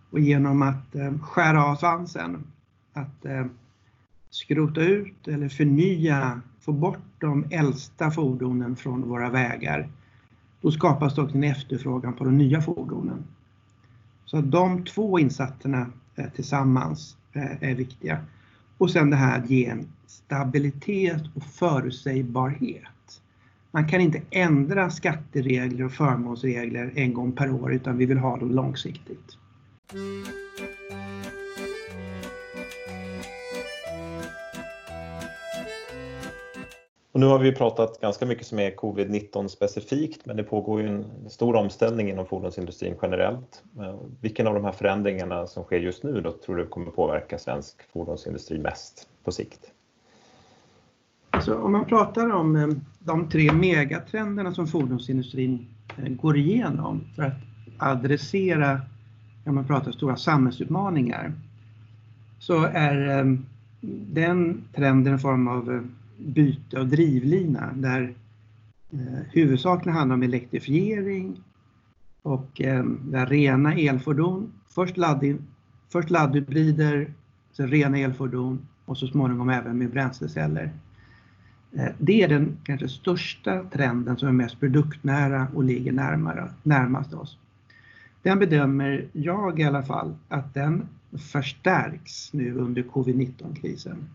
Och 0.09 0.19
genom 0.19 0.61
att 0.61 0.95
eh, 0.95 1.19
skära 1.19 1.65
av 1.65 1.75
svansen, 1.75 2.43
att 2.93 3.25
eh, 3.25 3.45
skrota 4.29 4.81
ut 4.81 5.27
eller 5.27 5.49
förnya, 5.49 6.41
få 6.59 6.71
bort 6.71 6.99
de 7.19 7.45
äldsta 7.51 8.11
fordonen 8.11 8.75
från 8.75 9.09
våra 9.09 9.29
vägar, 9.29 9.89
då 10.61 10.71
skapas 10.71 11.15
det 11.15 11.21
också 11.21 11.35
en 11.37 11.43
efterfrågan 11.43 12.13
på 12.13 12.23
de 12.23 12.37
nya 12.37 12.61
fordonen. 12.61 13.23
Så 14.25 14.41
de 14.41 14.85
två 14.85 15.19
insatserna 15.19 15.87
eh, 16.15 16.29
tillsammans 16.35 17.17
eh, 17.33 17.63
är 17.63 17.75
viktiga. 17.75 18.19
Och 18.77 18.91
sen 18.91 19.09
det 19.09 19.15
här 19.15 19.39
att 19.39 19.49
ge 19.49 19.65
en 19.65 19.87
stabilitet 20.07 21.21
och 21.35 21.43
förutsägbarhet. 21.43 23.21
Man 23.71 23.87
kan 23.87 24.01
inte 24.01 24.21
ändra 24.31 24.89
skatteregler 24.89 25.85
och 25.85 25.91
förmånsregler 25.91 26.91
en 26.95 27.13
gång 27.13 27.31
per 27.31 27.51
år 27.51 27.73
utan 27.73 27.97
vi 27.97 28.05
vill 28.05 28.17
ha 28.17 28.37
dem 28.37 28.51
långsiktigt. 28.51 29.37
Och 37.17 37.21
nu 37.21 37.27
har 37.27 37.39
vi 37.39 37.51
pratat 37.51 38.01
ganska 38.01 38.25
mycket 38.25 38.47
som 38.47 38.59
är 38.59 38.71
covid-19 38.71 39.47
specifikt, 39.47 40.25
men 40.25 40.37
det 40.37 40.43
pågår 40.43 40.81
ju 40.81 40.87
en 40.87 41.29
stor 41.29 41.55
omställning 41.55 42.09
inom 42.09 42.25
fordonsindustrin 42.25 42.95
generellt. 43.01 43.63
Eh, 43.79 43.95
vilken 44.21 44.47
av 44.47 44.53
de 44.53 44.63
här 44.63 44.71
förändringarna 44.71 45.47
som 45.47 45.63
sker 45.63 45.79
just 45.79 46.03
nu 46.03 46.21
då 46.21 46.31
tror 46.31 46.55
du 46.55 46.67
kommer 46.67 46.91
påverka 46.91 47.39
svensk 47.39 47.91
fordonsindustri 47.93 48.59
mest 48.59 49.07
på 49.23 49.31
sikt? 49.31 49.59
Alltså, 51.29 51.55
om 51.55 51.71
man 51.71 51.85
pratar 51.85 52.33
om 52.33 52.55
eh, 52.55 52.67
de 52.99 53.29
tre 53.29 53.51
megatrenderna 53.51 54.53
som 54.53 54.67
fordonsindustrin 54.67 55.67
eh, 55.97 56.09
går 56.09 56.37
igenom 56.37 57.01
för 57.15 57.23
att 57.23 57.37
adressera, 57.77 58.81
när 59.45 59.53
man 59.53 59.67
pratar 59.67 59.91
stora 59.91 60.15
samhällsutmaningar, 60.15 61.33
så 62.39 62.63
är 62.63 63.37
den 64.13 64.63
trenden 64.73 65.13
en 65.13 65.19
form 65.19 65.47
av 65.47 65.87
byte 66.17 66.79
av 66.79 66.87
drivlina 66.87 67.73
där 67.75 68.15
eh, 68.91 69.19
huvudsakligen 69.31 69.97
handlar 69.97 70.15
om 70.15 70.23
elektrifiering 70.23 71.43
och 72.21 72.61
eh, 72.61 72.83
där 72.85 73.25
rena 73.25 73.73
elfordon, 73.73 74.51
först, 74.69 74.97
ladd, 74.97 75.37
först 75.89 76.09
laddhybrider, 76.09 77.13
sen 77.51 77.67
rena 77.67 77.97
elfordon 77.97 78.67
och 78.85 78.97
så 78.97 79.07
småningom 79.07 79.49
även 79.49 79.77
med 79.77 79.91
bränsleceller. 79.91 80.71
Eh, 81.73 81.89
det 81.97 82.23
är 82.23 82.27
den 82.27 82.57
kanske 82.63 82.89
största 82.89 83.63
trenden 83.63 84.17
som 84.17 84.27
är 84.27 84.31
mest 84.31 84.59
produktnära 84.59 85.47
och 85.55 85.63
ligger 85.63 85.91
närmare, 85.91 86.49
närmast 86.63 87.13
oss. 87.13 87.37
Den 88.21 88.39
bedömer 88.39 89.07
jag 89.13 89.59
i 89.59 89.63
alla 89.63 89.83
fall 89.83 90.15
att 90.27 90.53
den 90.53 90.87
förstärks 91.17 92.33
nu 92.33 92.53
under 92.53 92.83
covid-19-krisen. 92.83 94.09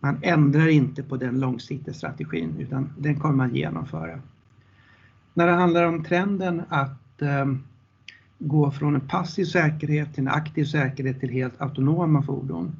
Man 0.00 0.18
ändrar 0.22 0.68
inte 0.68 1.02
på 1.02 1.16
den 1.16 1.40
långsiktiga 1.40 1.94
strategin 1.94 2.54
utan 2.58 2.90
den 2.98 3.20
kommer 3.20 3.36
man 3.36 3.54
genomföra. 3.54 4.20
När 5.34 5.46
det 5.46 5.52
handlar 5.52 5.84
om 5.84 6.04
trenden 6.04 6.62
att 6.68 7.22
eh, 7.22 7.46
gå 8.38 8.70
från 8.70 8.94
en 8.94 9.08
passiv 9.08 9.44
säkerhet 9.44 10.14
till 10.14 10.22
en 10.22 10.28
aktiv 10.28 10.64
säkerhet 10.64 11.20
till 11.20 11.30
helt 11.30 11.60
autonoma 11.60 12.22
fordon 12.22 12.76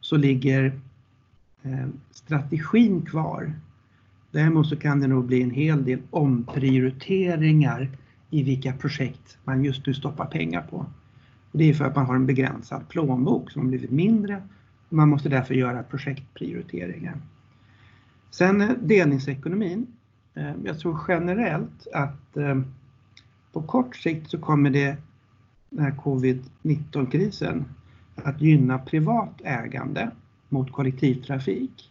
så 0.00 0.16
ligger 0.16 0.80
eh, 1.62 1.86
strategin 2.10 3.02
kvar. 3.02 3.52
Däremot 4.30 4.68
så 4.68 4.76
kan 4.76 5.00
det 5.00 5.06
nog 5.06 5.24
bli 5.24 5.42
en 5.42 5.50
hel 5.50 5.84
del 5.84 5.98
omprioriteringar 6.10 7.90
i 8.30 8.42
vilka 8.42 8.72
projekt 8.72 9.38
man 9.44 9.64
just 9.64 9.86
nu 9.86 9.94
stoppar 9.94 10.26
pengar 10.26 10.62
på. 10.70 10.86
Det 11.52 11.70
är 11.70 11.74
för 11.74 11.84
att 11.84 11.96
man 11.96 12.06
har 12.06 12.14
en 12.14 12.26
begränsad 12.26 12.88
plånbok 12.88 13.50
som 13.50 13.62
har 13.62 13.68
blivit 13.68 13.90
mindre 13.90 14.42
man 14.94 15.08
måste 15.08 15.28
därför 15.28 15.54
göra 15.54 15.82
projektprioriteringar. 15.82 17.16
Sen 18.30 18.60
eh, 18.60 18.70
delningsekonomin. 18.82 19.86
Eh, 20.34 20.52
jag 20.64 20.78
tror 20.78 21.00
generellt 21.08 21.86
att 21.92 22.36
eh, 22.36 22.60
på 23.52 23.62
kort 23.62 23.96
sikt 23.96 24.30
så 24.30 24.38
kommer 24.38 24.70
det 24.70 24.96
den 25.70 25.84
här 25.84 25.94
covid-19-krisen 25.96 27.64
att 28.14 28.40
gynna 28.40 28.78
privat 28.78 29.40
ägande 29.44 30.10
mot 30.48 30.72
kollektivtrafik. 30.72 31.90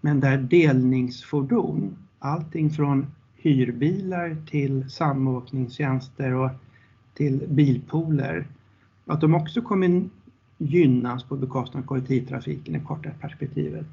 Men 0.00 0.20
där 0.20 0.38
delningsfordon, 0.38 1.96
allting 2.18 2.70
från 2.70 3.06
hyrbilar 3.36 4.36
till 4.50 4.90
samåkningstjänster 4.90 6.32
och 6.32 6.50
till 7.14 7.46
bilpooler, 7.48 8.46
att 9.06 9.20
de 9.20 9.34
också 9.34 9.62
kommer 9.62 10.08
gynnas 10.58 11.24
på 11.24 11.36
bekostnad 11.36 11.82
av 11.82 11.86
kollektivtrafiken 11.86 12.76
i 12.76 12.80
kortare 12.80 13.14
perspektivet. 13.20 13.86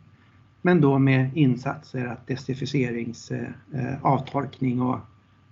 Men 0.61 0.81
då 0.81 0.99
med 0.99 1.37
insatser 1.37 2.05
att 2.05 2.27
desinficerings, 2.27 3.31
eh, 3.31 4.05
och, 4.81 4.99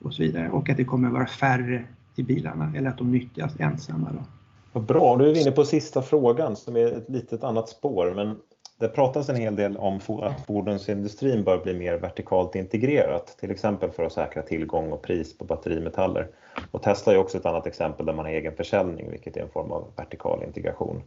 och 0.02 0.14
så 0.14 0.24
vidare 0.24 0.50
och 0.50 0.70
att 0.70 0.78
det 0.78 0.86
kommer 0.86 1.10
vara 1.10 1.28
färre 1.28 1.84
i 2.16 2.24
bilarna 2.24 2.74
eller 2.76 2.90
att 2.90 2.98
de 2.98 3.12
nyttjas 3.12 3.60
ensamma. 3.60 4.12
Då. 4.12 4.24
Vad 4.74 4.84
bra, 4.84 5.16
då 5.18 5.26
är 5.26 5.34
vi 5.34 5.42
inne 5.42 5.52
på 5.52 5.66
sista 5.66 6.02
frågan 6.02 6.56
som 6.56 6.76
är 6.76 6.98
ett 6.98 7.10
litet 7.10 7.44
annat 7.44 7.70
spår 7.70 8.14
men 8.16 8.36
det 8.80 8.88
pratas 8.88 9.30
en 9.30 9.36
hel 9.36 9.56
del 9.56 9.78
om 9.78 10.00
att 10.22 10.46
fordonsindustrin 10.46 11.44
bör 11.44 11.64
bli 11.64 11.74
mer 11.74 11.98
vertikalt 11.98 12.56
integrerat, 12.56 13.38
till 13.40 13.52
exempel 13.52 13.92
för 13.92 14.04
att 14.04 14.14
säkra 14.14 14.42
tillgång 14.42 14.92
och 14.92 15.02
pris 15.02 15.38
på 15.38 15.46
batterimetaller. 15.46 16.28
Och 16.72 16.82
Tesla 16.84 17.14
är 17.14 17.18
också 17.18 17.38
ett 17.38 17.46
annat 17.46 17.68
exempel 17.68 18.06
där 18.06 18.14
man 18.14 18.26
har 18.26 18.32
egen 18.32 18.56
försäljning, 18.56 19.12
vilket 19.12 19.38
är 19.38 19.42
en 19.42 19.50
form 19.50 19.72
av 19.72 19.88
vertikal 19.96 20.44
integration. 20.44 21.02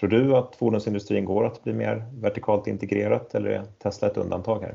Tror 0.00 0.10
du 0.10 0.36
att 0.36 0.56
fordonsindustrin 0.56 1.24
går 1.24 1.46
att 1.46 1.64
bli 1.64 1.72
mer 1.72 2.04
vertikalt 2.14 2.66
integrerat 2.66 3.34
eller 3.34 3.50
är 3.50 3.62
Tesla 3.78 4.08
ett 4.08 4.16
undantag 4.16 4.60
här? 4.60 4.74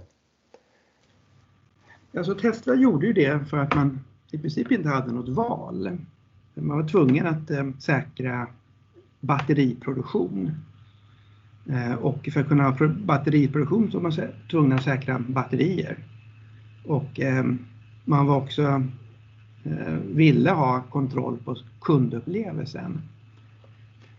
Alltså 2.18 2.36
Tesla 2.36 2.76
gjorde 2.76 3.08
ju 3.08 3.14
det 3.14 3.46
för 3.50 3.58
att 3.58 3.76
man 3.76 4.00
i 4.32 4.38
princip 4.38 4.72
inte 4.72 4.90
hade 4.90 5.12
något 5.12 5.30
val. 5.30 5.98
Man 6.54 6.78
var 6.78 6.88
tvungen 6.88 7.28
att 7.28 7.52
eh, 7.52 7.72
säkra 7.80 8.48
batteriproduktion 9.20 10.52
Eh, 11.70 11.94
och 11.94 12.30
för 12.34 12.42
att 12.42 12.48
kunna 12.48 12.64
ha 12.70 12.88
batteriproduktion 12.88 13.92
så 13.92 14.00
var 14.00 14.04
man 14.04 14.28
tvungen 14.52 14.74
att 14.74 14.84
säkra 14.84 15.20
batterier. 15.20 15.98
Och 16.86 17.20
ehm, 17.20 17.60
man 18.06 18.26
var 18.26 18.38
också 18.38 18.84
eh, 19.64 19.94
ville 20.14 20.52
ha 20.52 20.82
kontroll 20.82 21.38
på 21.46 21.56
kundupplevelsen. 21.82 23.02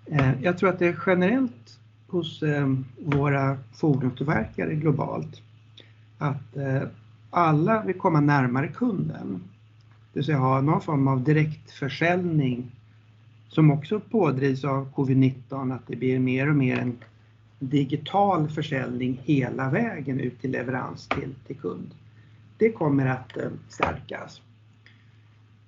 Eh, 0.06 0.42
jag 0.42 0.58
tror 0.58 0.68
att 0.68 0.78
det 0.78 0.86
är 0.86 0.98
generellt 1.06 1.78
hos 2.08 2.42
ehm, 2.42 2.84
våra 3.04 3.58
fordonstillverkare 3.72 4.74
globalt 4.74 5.42
att 6.18 6.56
alla 7.30 7.82
vill 7.82 7.98
komma 7.98 8.20
närmare 8.20 8.68
kunden. 8.68 9.42
Det 10.12 10.18
vill 10.18 10.24
säga 10.24 10.38
ha 10.38 10.60
någon 10.60 10.80
form 10.80 11.08
av 11.08 11.24
direktförsäljning 11.24 12.70
som 13.48 13.70
också 13.70 14.00
pådrivs 14.00 14.64
av 14.64 14.92
covid-19, 14.94 15.74
att 15.74 15.86
det 15.86 15.96
blir 15.96 16.18
mer 16.18 16.48
och 16.48 16.56
mer 16.56 16.78
en 16.78 16.96
digital 17.62 18.48
försäljning 18.48 19.20
hela 19.24 19.70
vägen 19.70 20.20
ut 20.20 20.40
till 20.40 20.50
leverans 20.50 21.08
till, 21.08 21.34
till 21.46 21.56
kund. 21.56 21.94
Det 22.56 22.72
kommer 22.72 23.06
att 23.06 23.36
eh, 23.36 23.50
stärkas. 23.68 24.42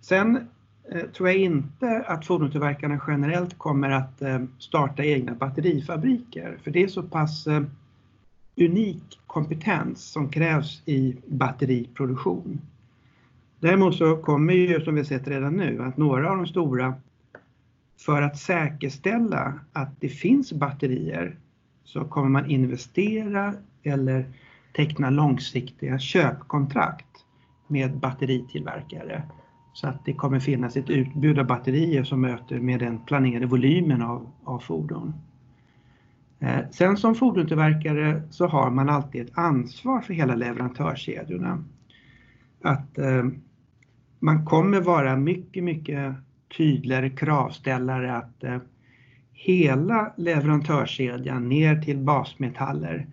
Sen 0.00 0.48
eh, 0.92 1.02
tror 1.02 1.28
jag 1.28 1.38
inte 1.38 2.04
att 2.07 2.26
fordonstillverkarna 2.26 3.00
generellt 3.07 3.59
kommer 3.59 3.90
att 3.90 4.22
eh, 4.22 4.42
starta 4.59 5.04
egna 5.04 5.35
batterifabriker 5.35 6.59
för 6.62 6.70
det 6.70 6.83
är 6.83 6.88
så 6.88 7.02
pass 7.02 7.46
unik 8.57 9.20
kompetens 9.26 10.04
som 10.04 10.28
krävs 10.28 10.83
i 10.87 11.16
batteriproduktion. 11.26 12.61
Däremot 13.61 13.94
så 13.94 14.16
kommer 14.16 14.52
ju, 14.54 14.80
som 14.80 14.94
vi 14.94 15.04
sett 15.04 15.28
redan 15.28 15.57
nu, 15.57 15.83
att 15.83 15.96
några 15.96 16.30
av 16.30 16.37
de 16.37 16.46
stora 16.46 16.94
för 17.96 18.22
att 18.22 18.38
säkerställa 18.38 19.61
att 19.72 20.00
det 20.00 20.09
finns 20.09 20.52
batterier 20.52 21.37
så 21.84 22.04
kommer 22.04 22.28
man 22.28 22.50
investera 22.50 23.54
eller 23.82 24.24
teckna 24.76 25.10
långsiktiga 25.10 25.98
köpkontrakt 25.98 27.24
med 27.66 27.98
batteritillverkare. 27.98 29.22
Så 29.72 29.88
att 29.88 30.04
det 30.04 30.12
kommer 30.12 30.40
finnas 30.40 30.76
ett 30.76 30.90
utbud 30.90 31.38
av 31.38 31.46
batterier 31.46 32.04
som 32.04 32.20
möter 32.20 32.60
med 32.60 32.80
den 32.80 32.98
planerade 32.98 33.46
volymen 33.46 34.02
av, 34.02 34.30
av 34.44 34.58
fordon. 34.58 35.14
Eh, 36.40 36.70
sen 36.70 36.96
som 36.96 37.14
fordonstillverkare 37.14 38.22
så 38.30 38.46
har 38.46 38.70
man 38.70 38.88
alltid 38.88 39.22
ett 39.22 39.38
ansvar 39.38 40.00
för 40.00 40.14
hela 40.14 40.34
leverantörskedjorna. 40.34 41.64
Att 42.62 42.98
eh, 42.98 43.24
man 44.18 44.44
kommer 44.44 44.80
vara 44.80 45.16
mycket, 45.16 45.64
mycket 45.64 46.14
tydligare 46.56 47.10
kravställare 47.10 48.16
att 48.16 48.44
eh, 48.44 48.58
hela 49.34 50.12
leverantörskedjan 50.16 51.48
ner 51.48 51.82
till 51.82 51.98
basmetaller 51.98 53.06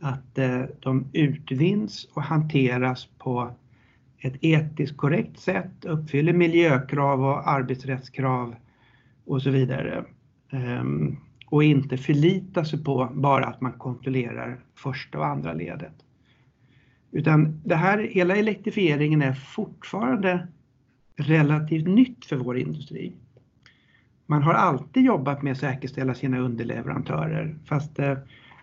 att 0.00 0.38
eh, 0.38 0.62
de 0.80 1.06
utvinns 1.12 2.08
och 2.14 2.22
hanteras 2.22 3.08
på 3.18 3.50
ett 4.18 4.34
etiskt 4.40 4.96
korrekt 4.96 5.38
sätt, 5.38 5.84
uppfyller 5.84 6.32
miljökrav 6.32 7.24
och 7.24 7.48
arbetsrättskrav 7.48 8.54
och 9.24 9.42
så 9.42 9.50
vidare. 9.50 10.04
Ehm, 10.50 11.16
och 11.46 11.64
inte 11.64 11.96
förlita 11.96 12.64
sig 12.64 12.84
på 12.84 13.10
bara 13.14 13.46
att 13.46 13.60
man 13.60 13.72
kontrollerar 13.72 14.60
första 14.74 15.18
och 15.18 15.26
andra 15.26 15.52
ledet. 15.52 15.94
Utan 17.10 17.60
det 17.64 17.76
här, 17.76 17.98
hela 17.98 18.36
elektrifieringen 18.36 19.22
är 19.22 19.32
fortfarande 19.32 20.48
relativt 21.16 21.88
nytt 21.88 22.24
för 22.24 22.36
vår 22.36 22.58
industri. 22.58 23.12
Man 24.26 24.42
har 24.42 24.54
alltid 24.54 25.04
jobbat 25.04 25.42
med 25.42 25.52
att 25.52 25.58
säkerställa 25.58 26.14
sina 26.14 26.38
underleverantörer 26.38 27.56
fast 27.64 27.98
eh, 27.98 28.16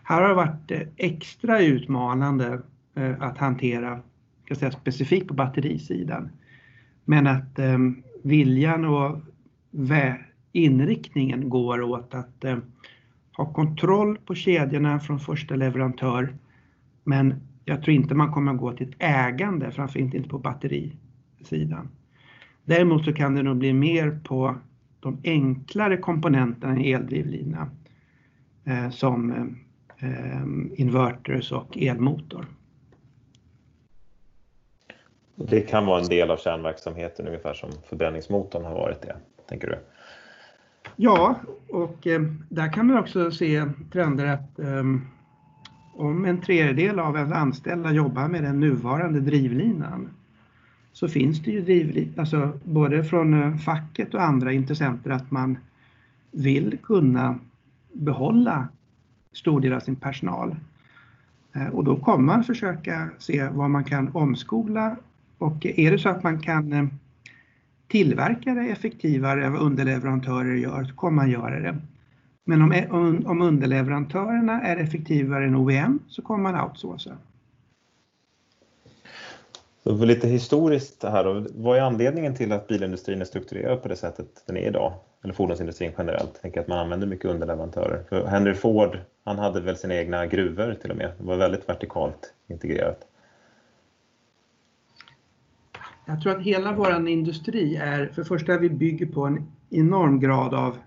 här 0.03 0.21
har 0.21 0.29
det 0.29 0.35
varit 0.35 0.71
eh, 0.71 0.81
extra 0.97 1.61
utmanande 1.61 2.61
eh, 2.95 3.21
att 3.21 3.37
hantera 3.37 3.99
ska 4.45 4.55
säga, 4.55 4.71
specifikt 4.71 5.27
på 5.27 5.33
batterisidan. 5.33 6.29
Men 7.05 7.27
att 7.27 7.59
viljan 8.23 8.85
och 8.85 9.19
inriktningen 10.51 11.49
går 11.49 11.81
åt 11.81 12.13
att 12.13 12.45
ha 13.37 13.53
kontroll 13.53 14.17
på 14.17 14.35
kedjorna 14.35 14.99
från 14.99 15.19
första 15.19 15.55
leverantör. 15.55 16.35
Men 17.03 17.35
jag 17.65 17.83
tror 17.83 17.95
inte 17.95 18.15
man 18.15 18.31
kommer 18.31 18.51
att 18.51 18.59
gå 18.59 18.71
till 18.71 18.89
ett 18.89 18.95
ägande, 18.99 19.71
framförallt 19.71 20.13
inte 20.13 20.29
på 20.29 20.39
batterisidan. 20.39 21.89
Däremot 22.65 23.05
så 23.05 23.13
kan 23.13 23.35
det 23.35 23.43
nog 23.43 23.57
bli 23.57 23.73
mer 23.73 24.19
på 24.23 24.55
de 25.01 25.17
enklare 25.23 25.97
komponenterna 25.97 26.79
i 26.79 26.93
eldrivlina 26.93 27.69
eh, 28.65 28.89
som 28.89 29.31
eh, 29.97 30.81
inverters 30.81 31.51
och 31.51 31.77
elmotor. 31.77 32.45
Det 35.35 35.61
kan 35.61 35.85
vara 35.85 36.01
en 36.01 36.07
del 36.07 36.31
av 36.31 36.37
kärnverksamheten 36.37 37.27
ungefär 37.27 37.53
som 37.53 37.69
förbränningsmotorn 37.89 38.65
har 38.65 38.73
varit 38.73 39.01
det, 39.01 39.15
tänker 39.49 39.67
du? 39.67 39.79
Ja, 40.95 41.35
och 41.69 42.07
eh, 42.07 42.21
där 42.49 42.73
kan 42.73 42.87
man 42.87 42.97
också 42.97 43.31
se 43.31 43.65
trender 43.91 44.25
att 44.25 44.59
eh, 44.59 44.83
om 45.93 46.25
en 46.25 46.41
tredjedel 46.41 46.99
av 46.99 47.17
ens 47.17 47.31
anställda 47.31 47.91
jobbar 47.91 48.27
med 48.27 48.43
den 48.43 48.59
nuvarande 48.59 49.19
drivlinan 49.19 50.09
så 50.93 51.07
finns 51.07 51.39
det 51.39 51.51
ju 51.51 51.61
drivligt, 51.61 52.19
alltså 52.19 52.59
både 52.63 53.03
från 53.03 53.33
eh, 53.33 53.55
facket 53.57 54.13
och 54.13 54.21
andra 54.21 54.53
intressenter 54.53 55.11
att 55.11 55.31
man 55.31 55.57
vill 56.31 56.77
kunna 56.83 57.39
behålla 57.93 58.67
stor 59.33 59.61
del 59.61 59.73
av 59.73 59.79
sin 59.79 59.95
personal. 59.95 60.55
Eh, 61.53 61.67
och 61.67 61.83
då 61.83 61.95
kommer 61.95 62.23
man 62.23 62.43
försöka 62.43 63.09
se 63.19 63.49
vad 63.49 63.69
man 63.69 63.83
kan 63.83 64.09
omskola 64.13 64.95
och 65.37 65.65
är 65.65 65.91
det 65.91 65.99
så 65.99 66.09
att 66.09 66.23
man 66.23 66.39
kan 66.39 66.73
eh, 66.73 66.85
tillverka 67.87 68.53
det 68.53 68.67
effektivare 68.67 69.45
än 69.45 69.53
vad 69.53 69.61
underleverantörer 69.61 70.55
gör 70.55 70.83
så 70.83 70.95
kommer 70.95 71.15
man 71.15 71.29
göra 71.29 71.59
det. 71.59 71.77
Men 72.45 72.61
om, 72.61 73.23
om 73.25 73.41
underleverantörerna 73.41 74.61
är 74.61 74.77
effektivare 74.77 75.45
än 75.45 75.55
OEM 75.55 75.99
så 76.07 76.21
kommer 76.21 76.51
man 76.51 76.61
outsourca. 76.61 77.17
Så 79.83 79.97
för 79.97 80.05
lite 80.05 80.27
historiskt 80.27 81.03
här 81.03 81.23
då, 81.23 81.45
vad 81.55 81.77
är 81.77 81.81
anledningen 81.81 82.35
till 82.35 82.51
att 82.51 82.67
bilindustrin 82.67 83.21
är 83.21 83.25
strukturerad 83.25 83.81
på 83.81 83.87
det 83.87 83.95
sättet 83.95 84.43
den 84.47 84.57
är 84.57 84.67
idag? 84.67 84.93
Eller 85.23 85.33
fordonsindustrin 85.33 85.91
generellt, 85.97 86.41
tänker 86.41 86.61
att 86.61 86.67
man 86.67 86.79
använder 86.79 87.07
mycket 87.07 87.25
underleverantörer. 87.25 88.03
För 88.09 88.25
Henry 88.25 88.53
Ford, 88.53 88.99
han 89.23 89.39
hade 89.39 89.61
väl 89.61 89.77
sina 89.77 89.95
egna 89.95 90.25
gruvor 90.25 90.77
till 90.81 90.91
och 90.91 90.97
med, 90.97 91.11
det 91.17 91.23
var 91.23 91.37
väldigt 91.37 91.69
vertikalt 91.69 92.33
integrerat. 92.47 93.07
Jag 96.05 96.21
tror 96.21 96.35
att 96.37 96.41
hela 96.41 96.71
vår 96.71 97.07
industri 97.07 97.75
är, 97.75 98.05
för 98.07 98.21
det 98.21 98.27
första 98.27 98.57
vi 98.57 98.69
bygger 98.69 99.05
på 99.05 99.25
en 99.25 99.51
enorm 99.69 100.19
grad 100.19 100.53
av 100.53 100.77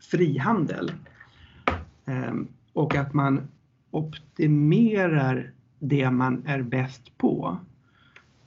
frihandel. 0.00 0.92
Ehm, 2.06 2.48
och 2.72 2.94
att 2.94 3.14
man 3.14 3.48
optimerar 3.90 5.52
det 5.78 6.10
man 6.10 6.46
är 6.46 6.62
bäst 6.62 7.18
på. 7.18 7.58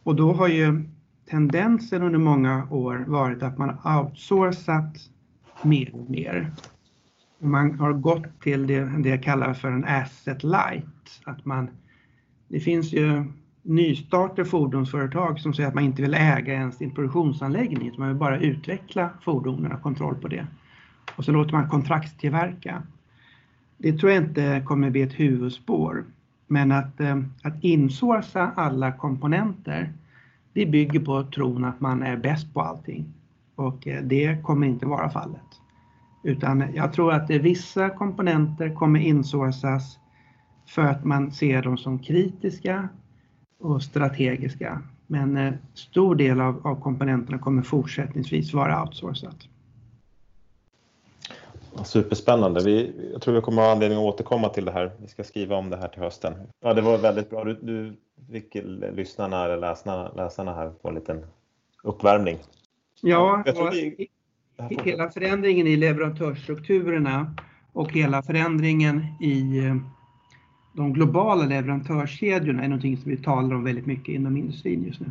Och 0.03 0.15
då 0.15 0.33
har 0.33 0.47
ju 0.47 0.83
tendensen 1.29 2.03
under 2.03 2.19
många 2.19 2.67
år 2.69 3.05
varit 3.07 3.43
att 3.43 3.57
man 3.57 3.77
outsourcat 3.97 5.09
mer 5.63 5.95
och 5.95 6.09
mer. 6.09 6.51
Man 7.39 7.79
har 7.79 7.93
gått 7.93 8.41
till 8.41 8.67
det, 8.67 8.79
det 8.79 9.09
jag 9.09 9.23
kallar 9.23 9.53
för 9.53 9.71
en 9.71 9.85
asset 9.85 10.43
light. 10.43 11.21
Att 11.23 11.45
man, 11.45 11.69
det 12.47 12.59
finns 12.59 12.93
ju 12.93 13.23
nystartade 13.61 14.45
fordonsföretag 14.45 15.39
som 15.39 15.53
säger 15.53 15.69
att 15.69 15.75
man 15.75 15.83
inte 15.83 16.01
vill 16.01 16.13
äga 16.13 16.53
ens 16.53 16.77
sin 16.77 16.95
produktionsanläggning 16.95 17.87
utan 17.87 17.99
man 17.99 18.07
vill 18.07 18.17
bara 18.17 18.39
utveckla 18.39 19.09
fordonen 19.21 19.65
och 19.65 19.71
ha 19.71 19.83
kontroll 19.83 20.15
på 20.15 20.27
det. 20.27 20.47
Och 21.15 21.25
så 21.25 21.31
låter 21.31 21.53
man 21.53 21.69
kontraktstillverka. 21.69 22.83
Det 23.77 23.93
tror 23.93 24.11
jag 24.11 24.23
inte 24.23 24.63
kommer 24.65 24.89
bli 24.89 25.01
ett 25.01 25.19
huvudspår. 25.19 26.05
Men 26.51 26.71
att, 26.71 26.99
eh, 26.99 27.17
att 27.43 27.63
insourca 27.63 28.51
alla 28.55 28.91
komponenter, 28.91 29.93
det 30.53 30.65
bygger 30.65 30.99
på 30.99 31.23
tron 31.23 31.65
att 31.65 31.81
man 31.81 32.03
är 32.03 32.17
bäst 32.17 32.53
på 32.53 32.61
allting. 32.61 33.13
Och 33.55 33.87
eh, 33.87 34.03
det 34.03 34.43
kommer 34.43 34.67
inte 34.67 34.85
vara 34.85 35.09
fallet. 35.09 35.41
Utan 36.23 36.63
jag 36.73 36.93
tror 36.93 37.13
att 37.13 37.29
eh, 37.29 37.41
vissa 37.41 37.89
komponenter 37.89 38.75
kommer 38.75 38.99
insourcas 38.99 39.99
för 40.67 40.81
att 40.81 41.05
man 41.05 41.31
ser 41.31 41.61
dem 41.61 41.77
som 41.77 41.99
kritiska 41.99 42.89
och 43.59 43.83
strategiska. 43.83 44.81
Men 45.07 45.53
stor 45.73 46.15
del 46.15 46.41
av, 46.41 46.67
av 46.67 46.81
komponenterna 46.81 47.37
kommer 47.37 47.61
fortsättningsvis 47.61 48.53
vara 48.53 48.83
outsourcat. 48.83 49.47
Superspännande. 51.83 52.63
Vi, 52.63 52.93
jag 53.13 53.21
tror 53.21 53.33
vi 53.33 53.41
kommer 53.41 53.61
ha 53.61 53.71
anledning 53.71 53.99
att 53.99 54.13
återkomma 54.13 54.49
till 54.49 54.65
det 54.65 54.71
här. 54.71 54.91
Vi 55.01 55.07
ska 55.07 55.23
skriva 55.23 55.55
om 55.55 55.69
det 55.69 55.77
här 55.77 55.87
till 55.87 56.01
hösten. 56.01 56.33
Ja, 56.61 56.73
det 56.73 56.81
var 56.81 56.97
väldigt 56.97 57.29
bra. 57.29 57.43
Du, 57.43 57.53
du 57.61 57.97
fick 58.31 58.55
lyssnarna 58.95 59.45
eller 59.45 59.57
läsarna, 59.57 60.11
läsarna 60.15 60.53
här 60.53 60.69
på 60.69 60.87
en 60.89 60.95
liten 60.95 61.25
uppvärmning. 61.83 62.37
Ja, 63.01 63.43
vi... 63.71 64.07
hela 64.83 65.09
förändringen 65.09 65.67
i 65.67 65.75
leverantörsstrukturerna 65.75 67.35
och 67.73 67.91
hela 67.91 68.23
förändringen 68.23 69.05
i 69.21 69.65
eh, 69.65 69.75
de 70.73 70.93
globala 70.93 71.45
leverantörskedjorna 71.45 72.63
är 72.63 72.67
någonting 72.67 72.97
som 72.97 73.11
vi 73.11 73.17
talar 73.17 73.55
om 73.55 73.63
väldigt 73.63 73.85
mycket 73.85 74.15
inom 74.15 74.37
industrin 74.37 74.83
just 74.83 74.99
nu. 74.99 75.07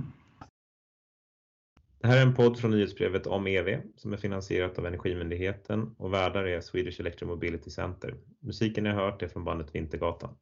Det 2.01 2.09
här 2.09 2.17
är 2.19 2.23
en 2.23 2.35
podd 2.35 2.59
från 2.59 2.71
nyhetsbrevet 2.71 3.27
om 3.27 3.47
EV 3.47 3.81
som 3.97 4.13
är 4.13 4.17
finansierat 4.17 4.79
av 4.79 4.87
Energimyndigheten 4.87 5.95
och 5.99 6.13
värdar 6.13 6.45
är 6.45 6.61
Swedish 6.61 7.01
Electromobility 7.01 7.71
Center. 7.71 8.15
Musiken 8.41 8.85
ni 8.85 8.91
har 8.91 9.05
hört 9.05 9.23
är 9.23 9.29
från 9.29 9.45
bandet 9.45 9.75
Vintergatan. 9.75 10.37